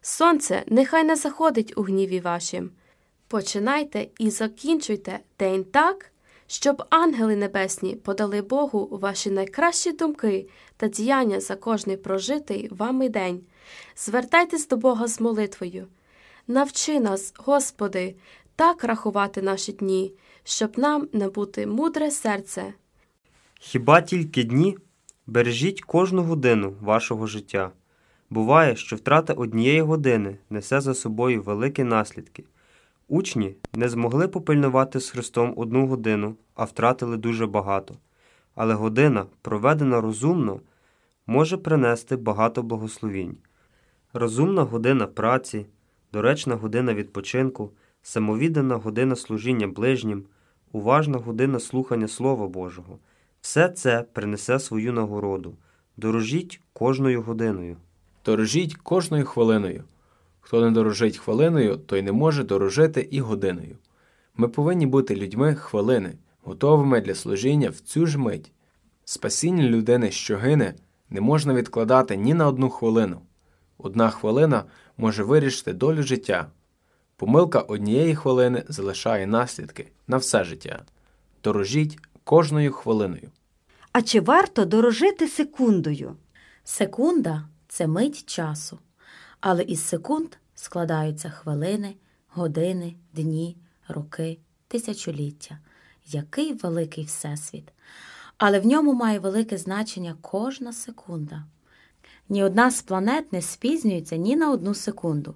Сонце 0.00 0.62
нехай 0.66 1.04
не 1.04 1.16
заходить 1.16 1.72
у 1.76 1.82
гніві 1.82 2.20
вашім. 2.20 2.70
Починайте 3.28 4.08
і 4.18 4.30
закінчуйте 4.30 5.20
день 5.38 5.64
так, 5.64 6.10
щоб 6.46 6.82
ангели 6.90 7.36
небесні 7.36 7.94
подали 7.94 8.42
Богу 8.42 8.88
ваші 8.90 9.30
найкращі 9.30 9.92
думки 9.92 10.48
та 10.76 10.88
діяння 10.88 11.40
за 11.40 11.56
кожний 11.56 11.96
прожитий 11.96 12.68
вами 12.70 13.08
день. 13.08 13.40
Звертайтесь 13.96 14.68
до 14.68 14.76
Бога 14.76 15.06
з 15.06 15.20
молитвою. 15.20 15.86
Навчи 16.46 17.00
нас, 17.00 17.32
Господи, 17.36 18.14
так 18.56 18.84
рахувати 18.84 19.42
наші 19.42 19.72
дні, 19.72 20.12
щоб 20.44 20.78
нам 20.78 21.08
набути 21.12 21.66
мудре 21.66 22.10
серце. 22.10 22.74
Хіба 23.60 24.00
тільки 24.00 24.44
дні? 24.44 24.78
Бережіть 25.28 25.80
кожну 25.80 26.22
годину 26.22 26.74
вашого 26.80 27.26
життя. 27.26 27.70
Буває, 28.30 28.76
що 28.76 28.96
втрата 28.96 29.32
однієї 29.32 29.80
години 29.80 30.38
несе 30.50 30.80
за 30.80 30.94
собою 30.94 31.42
великі 31.42 31.84
наслідки. 31.84 32.44
Учні 33.08 33.56
не 33.74 33.88
змогли 33.88 34.28
попильнувати 34.28 35.00
з 35.00 35.10
Христом 35.10 35.54
одну 35.56 35.86
годину, 35.86 36.36
а 36.54 36.64
втратили 36.64 37.16
дуже 37.16 37.46
багато. 37.46 37.94
Але 38.54 38.74
година, 38.74 39.26
проведена 39.42 40.00
розумно, 40.00 40.60
може 41.26 41.56
принести 41.56 42.16
багато 42.16 42.62
благословінь. 42.62 43.36
Розумна 44.12 44.62
година 44.62 45.06
праці, 45.06 45.66
доречна 46.12 46.54
година 46.54 46.94
відпочинку, 46.94 47.70
самовіддана 48.02 48.76
година 48.76 49.16
служіння 49.16 49.66
ближнім, 49.66 50.24
уважна 50.72 51.18
година 51.18 51.60
слухання 51.60 52.08
Слова 52.08 52.48
Божого. 52.48 52.98
Все 53.40 53.68
це 53.68 54.04
принесе 54.12 54.58
свою 54.58 54.92
нагороду. 54.92 55.54
Дорожіть 55.96 56.60
кожною 56.72 57.22
годиною. 57.22 57.76
Дорожіть 58.24 58.76
кожною 58.76 59.24
хвилиною. 59.24 59.84
Хто 60.40 60.60
не 60.60 60.70
дорожить 60.70 61.18
хвилиною, 61.18 61.76
той 61.76 62.02
не 62.02 62.12
може 62.12 62.44
дорожити 62.44 63.08
і 63.10 63.20
годиною. 63.20 63.76
Ми 64.36 64.48
повинні 64.48 64.86
бути 64.86 65.16
людьми 65.16 65.54
хвилини, 65.54 66.12
готовими 66.42 67.00
для 67.00 67.14
служіння 67.14 67.70
в 67.70 67.80
цю 67.80 68.06
ж 68.06 68.18
мить. 68.18 68.52
Спасіння 69.04 69.62
людини, 69.62 70.10
що 70.10 70.36
гине, 70.36 70.74
не 71.10 71.20
можна 71.20 71.54
відкладати 71.54 72.16
ні 72.16 72.34
на 72.34 72.48
одну 72.48 72.70
хвилину. 72.70 73.20
Одна 73.78 74.10
хвилина 74.10 74.64
може 74.96 75.22
вирішити 75.22 75.72
долю 75.72 76.02
життя. 76.02 76.46
Помилка 77.16 77.60
однієї 77.60 78.14
хвилини 78.14 78.64
залишає 78.68 79.26
наслідки 79.26 79.90
на 80.06 80.16
все 80.16 80.44
життя. 80.44 80.82
Дорожіть 81.44 81.98
кожною 82.28 82.72
хвилиною. 82.72 83.30
А 83.92 84.02
чи 84.02 84.20
варто 84.20 84.64
дорожити 84.64 85.28
секундою? 85.28 86.16
Секунда 86.64 87.48
це 87.68 87.86
мить 87.86 88.26
часу, 88.26 88.78
але 89.40 89.62
із 89.62 89.84
секунд 89.84 90.36
складаються 90.54 91.30
хвилини, 91.30 91.94
години, 92.28 92.94
дні, 93.12 93.56
роки, 93.88 94.38
тисячоліття. 94.68 95.58
Який 96.06 96.52
великий 96.52 97.04
всесвіт! 97.04 97.72
Але 98.38 98.60
в 98.60 98.66
ньому 98.66 98.92
має 98.92 99.18
велике 99.18 99.58
значення 99.58 100.16
кожна 100.20 100.72
секунда. 100.72 101.44
Ні 102.28 102.44
одна 102.44 102.70
з 102.70 102.82
планет 102.82 103.32
не 103.32 103.42
спізнюється 103.42 104.16
ні 104.16 104.36
на 104.36 104.50
одну 104.50 104.74
секунду. 104.74 105.34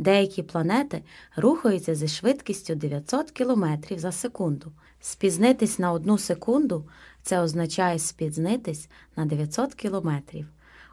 Деякі 0.00 0.42
планети 0.42 1.02
рухаються 1.36 1.94
зі 1.94 2.08
швидкістю 2.08 2.74
900 2.74 3.30
км 3.30 3.64
за 3.96 4.12
секунду. 4.12 4.72
Спізнитись 5.00 5.78
на 5.78 5.92
одну 5.92 6.18
секунду 6.18 6.88
це 7.22 7.40
означає 7.40 7.98
спізнитись 7.98 8.88
на 9.16 9.24
900 9.24 9.74
кілометрів. 9.74 10.46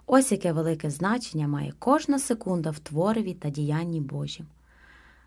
Ось 0.05 0.31
яке 0.31 0.51
велике 0.51 0.89
значення 0.89 1.47
має 1.47 1.73
кожна 1.79 2.19
секунда 2.19 2.69
в 2.69 2.79
твореві 2.79 3.33
та 3.33 3.49
діянні 3.49 4.01
Божім. 4.01 4.45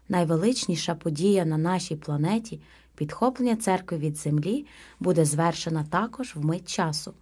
Найвеличніша 0.09 0.95
подія 0.95 1.45
на 1.45 1.59
нашій 1.59 1.97
планеті 1.97 2.61
підхоплення 2.95 3.57
церкви 3.57 3.99
від 3.99 4.17
землі 4.17 4.67
буде 5.01 5.25
звершена 5.25 5.85
також 5.91 6.37
в 6.37 6.45
мить 6.45 6.69
часу. 6.69 7.15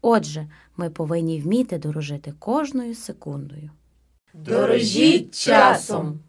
Отже, 0.00 0.48
ми 0.76 0.90
повинні 0.90 1.40
вміти 1.40 1.78
дорожити 1.78 2.34
кожною 2.38 2.94
секундою. 2.94 3.70
Дорожіть 4.34 5.38
часом. 5.38 6.20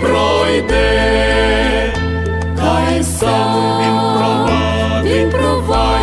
Пройде. 0.00 1.92
Хай 2.58 3.02
сам 3.02 3.80
він 3.80 3.98
провадить, 4.18 5.12
Він 5.12 5.30
провадить 5.30 6.00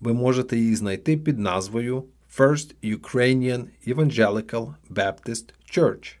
Ви 0.00 0.12
можете 0.12 0.56
її 0.56 0.76
знайти 0.76 1.16
під 1.16 1.38
назвою 1.38 2.04
First 2.36 2.74
Ukrainian 2.84 3.64
Evangelical 3.86 4.74
Baptist 4.90 5.44
Church. 5.76 6.16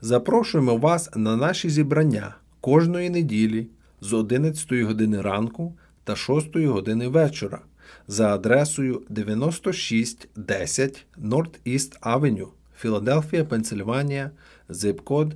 Запрошуємо 0.00 0.76
вас 0.76 1.10
на 1.16 1.36
наші 1.36 1.70
зібрання 1.70 2.34
кожної 2.60 3.10
неділі 3.10 3.66
з 4.00 4.12
11 4.12 4.72
години 4.72 5.20
ранку 5.20 5.74
та 6.04 6.16
6 6.16 6.56
години 6.56 7.08
вечора 7.08 7.60
за 8.08 8.34
адресою 8.34 9.02
9610 9.08 11.06
North 11.22 11.58
East 11.66 12.00
Avenue, 12.00 12.48
Філадельфія, 12.78 13.44
Пенсильванія, 13.44 14.30
зип-код 14.68 15.34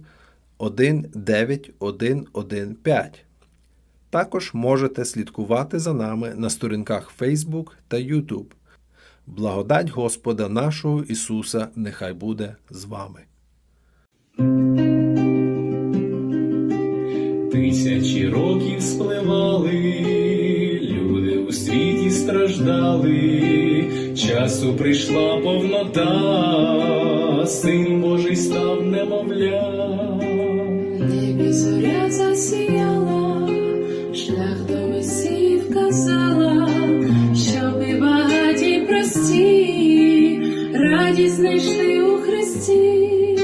19115. 0.59 3.25
Також 4.11 4.51
можете 4.55 5.05
слідкувати 5.05 5.79
за 5.79 5.93
нами 5.93 6.35
на 6.37 6.51
сторінках 6.51 7.13
Facebook 7.19 7.67
та 7.89 7.97
YouTube. 7.97 8.47
Благодать 9.27 9.91
Господа 9.91 10.49
нашого 10.49 11.03
Ісуса 11.03 11.69
нехай 11.77 12.13
буде 12.13 12.57
з 12.71 12.85
вами. 12.85 13.21
Тисячі 17.53 18.29
років 18.29 18.83
спливали, 18.83 19.73
люди 20.83 21.39
у 21.39 21.53
світі 21.53 22.11
страждали, 22.11 23.15
часу 24.17 24.75
прийшла 24.77 25.41
повнота, 25.41 26.87
син 27.47 28.01
Божий 28.01 28.37
став 28.37 28.87
немовля. 28.87 29.98
У 42.69 43.39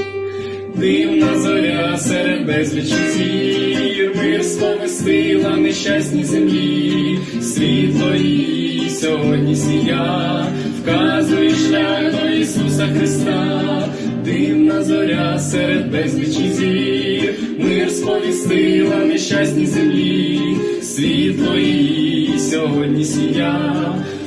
Дивна 0.75 1.39
зоря 1.39 1.97
серед 1.97 2.45
безлічі 2.45 2.95
зір, 3.13 4.15
мир 4.15 4.43
сповестила 4.43 5.57
нещасній 5.57 6.23
землі, 6.23 7.19
світло 7.41 8.15
її 8.15 8.89
сьогодні 8.89 9.55
сія, 9.55 10.45
вказує 10.81 11.49
шлях 11.49 12.21
до 12.21 12.29
Ісуса 12.29 12.87
Христа, 12.97 13.89
дивна 14.25 14.83
зоря 14.83 15.39
серед 15.39 15.91
безлічі 15.91 16.49
зір, 16.49 17.33
мир 17.59 17.91
сповістила 17.91 18.97
нещасній 18.97 19.65
землі, 19.65 20.39
світло 20.81 21.55
її 21.55 22.39
сьогодні 22.39 23.03
сія, 23.05 23.73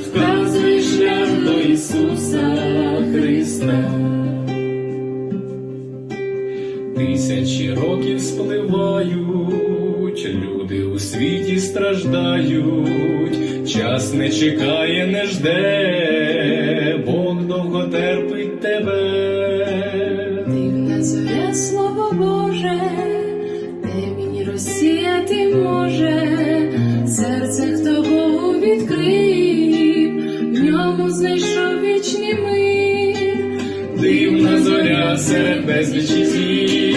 вказує 0.07 0.81
шлях 0.81 1.29
до 1.45 1.59
Ісуса 1.59 2.57
Христа. 3.13 4.18
Тисячі 7.69 7.87
років 7.87 8.21
спливають, 8.21 10.27
люди 10.27 10.83
у 10.83 10.99
світі 10.99 11.59
страждають, 11.59 13.69
час 13.71 14.13
не 14.13 14.29
чекає, 14.29 15.07
не 15.07 15.25
жде, 15.25 17.03
Бог 17.05 17.45
довго 17.45 17.83
терпить 17.83 18.61
тебе. 18.61 19.01
Дивна 20.47 21.03
зоря, 21.03 21.53
слово 21.53 22.11
Боже, 22.13 22.81
темінь 23.81 24.47
розсіяти 24.51 25.55
може, 25.55 26.27
серце 27.07 27.63
хто 27.63 28.01
Богу 28.01 28.59
відкрив, 28.59 30.11
в 30.53 30.63
ньому 30.63 31.09
знайшов 31.09 31.81
вічний 31.81 32.33
мир. 32.33 33.59
Дивна 34.01 34.57
зоря 34.57 35.17
серед 35.17 35.65
безлічі 35.65 36.25
зір, 36.25 36.88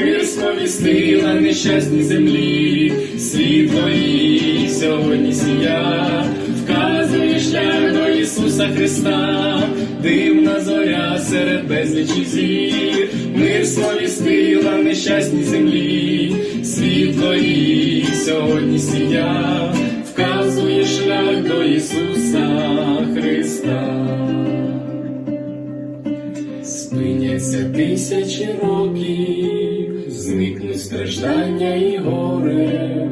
мир 0.00 0.26
сповістила 0.26 1.34
нещасній 1.34 2.02
землі, 2.02 2.92
світло 3.18 3.88
її 3.88 4.68
сьогодні 4.68 5.32
сія, 5.32 6.24
вказує 6.62 7.40
шлях 7.40 7.92
до 7.92 8.08
Ісуса 8.08 8.68
Христа, 8.76 9.62
дивна 10.02 10.60
зоря 10.60 11.18
серед 11.18 11.68
безлічі 11.68 12.24
зір, 12.24 13.08
мир 13.34 13.66
сповістила 13.66 14.76
нещасній 14.76 15.44
землі, 15.44 16.36
світло 16.64 17.34
її 17.34 18.04
сьогодні 18.04 18.78
сія, 18.78 19.74
вказує 20.12 20.84
шлях 20.84 21.42
до 21.48 21.64
Ісуса 21.64 22.48
Христа. 23.14 24.06
Спиняться 26.62 27.64
тисячі 27.64 28.48
років, 28.62 29.59
зникнуть 30.30 30.80
страждання 30.80 31.74
і 31.74 31.96
горе, 31.96 33.10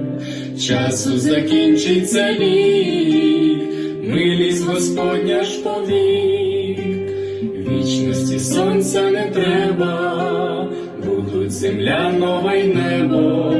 часу 0.66 1.18
закінчиться 1.18 2.36
вік, 2.40 3.58
милість 4.02 4.66
Господня 4.66 5.44
ж 5.44 5.62
повік, 5.62 7.10
вічності 7.54 8.38
сонця 8.38 9.10
не 9.10 9.26
треба, 9.26 10.68
будуть 11.06 11.52
земля 11.52 12.12
нова 12.18 12.54
й 12.54 12.74
небо, 12.74 13.52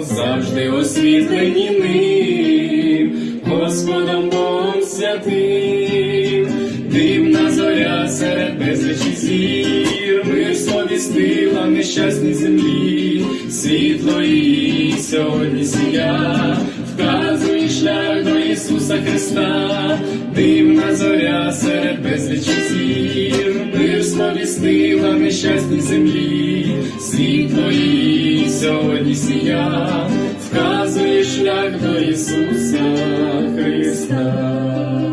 завжди 0.00 0.70
освітлені 0.70 1.70
ним, 1.70 3.16
Господом 3.46 4.30
Богом 4.30 4.82
святим, 4.82 5.75
мир 10.96 11.66
нещасній 11.66 12.34
землі, 12.34 13.24
світло 13.50 14.22
її 14.22 14.98
сьогодні 14.98 15.64
сія, 15.64 16.56
вказує 16.94 17.68
шлях 17.68 18.24
до 18.24 18.38
Ісуса 18.38 18.98
Христа, 19.06 19.98
дивна 20.34 20.94
зоря 20.96 21.52
серед 21.52 22.02
безлічі 22.02 22.52
зір, 22.70 23.54
мир 23.78 24.04
сповістила 24.04 25.12
нещасній 25.12 25.80
землі, 25.80 26.66
світло 27.00 27.70
її 27.70 28.50
сьогодні 28.50 29.14
сія, 29.14 30.08
вказує 30.50 31.24
шлях 31.24 31.72
до 31.82 32.00
Ісуса 32.00 32.84
Христа. 33.56 35.05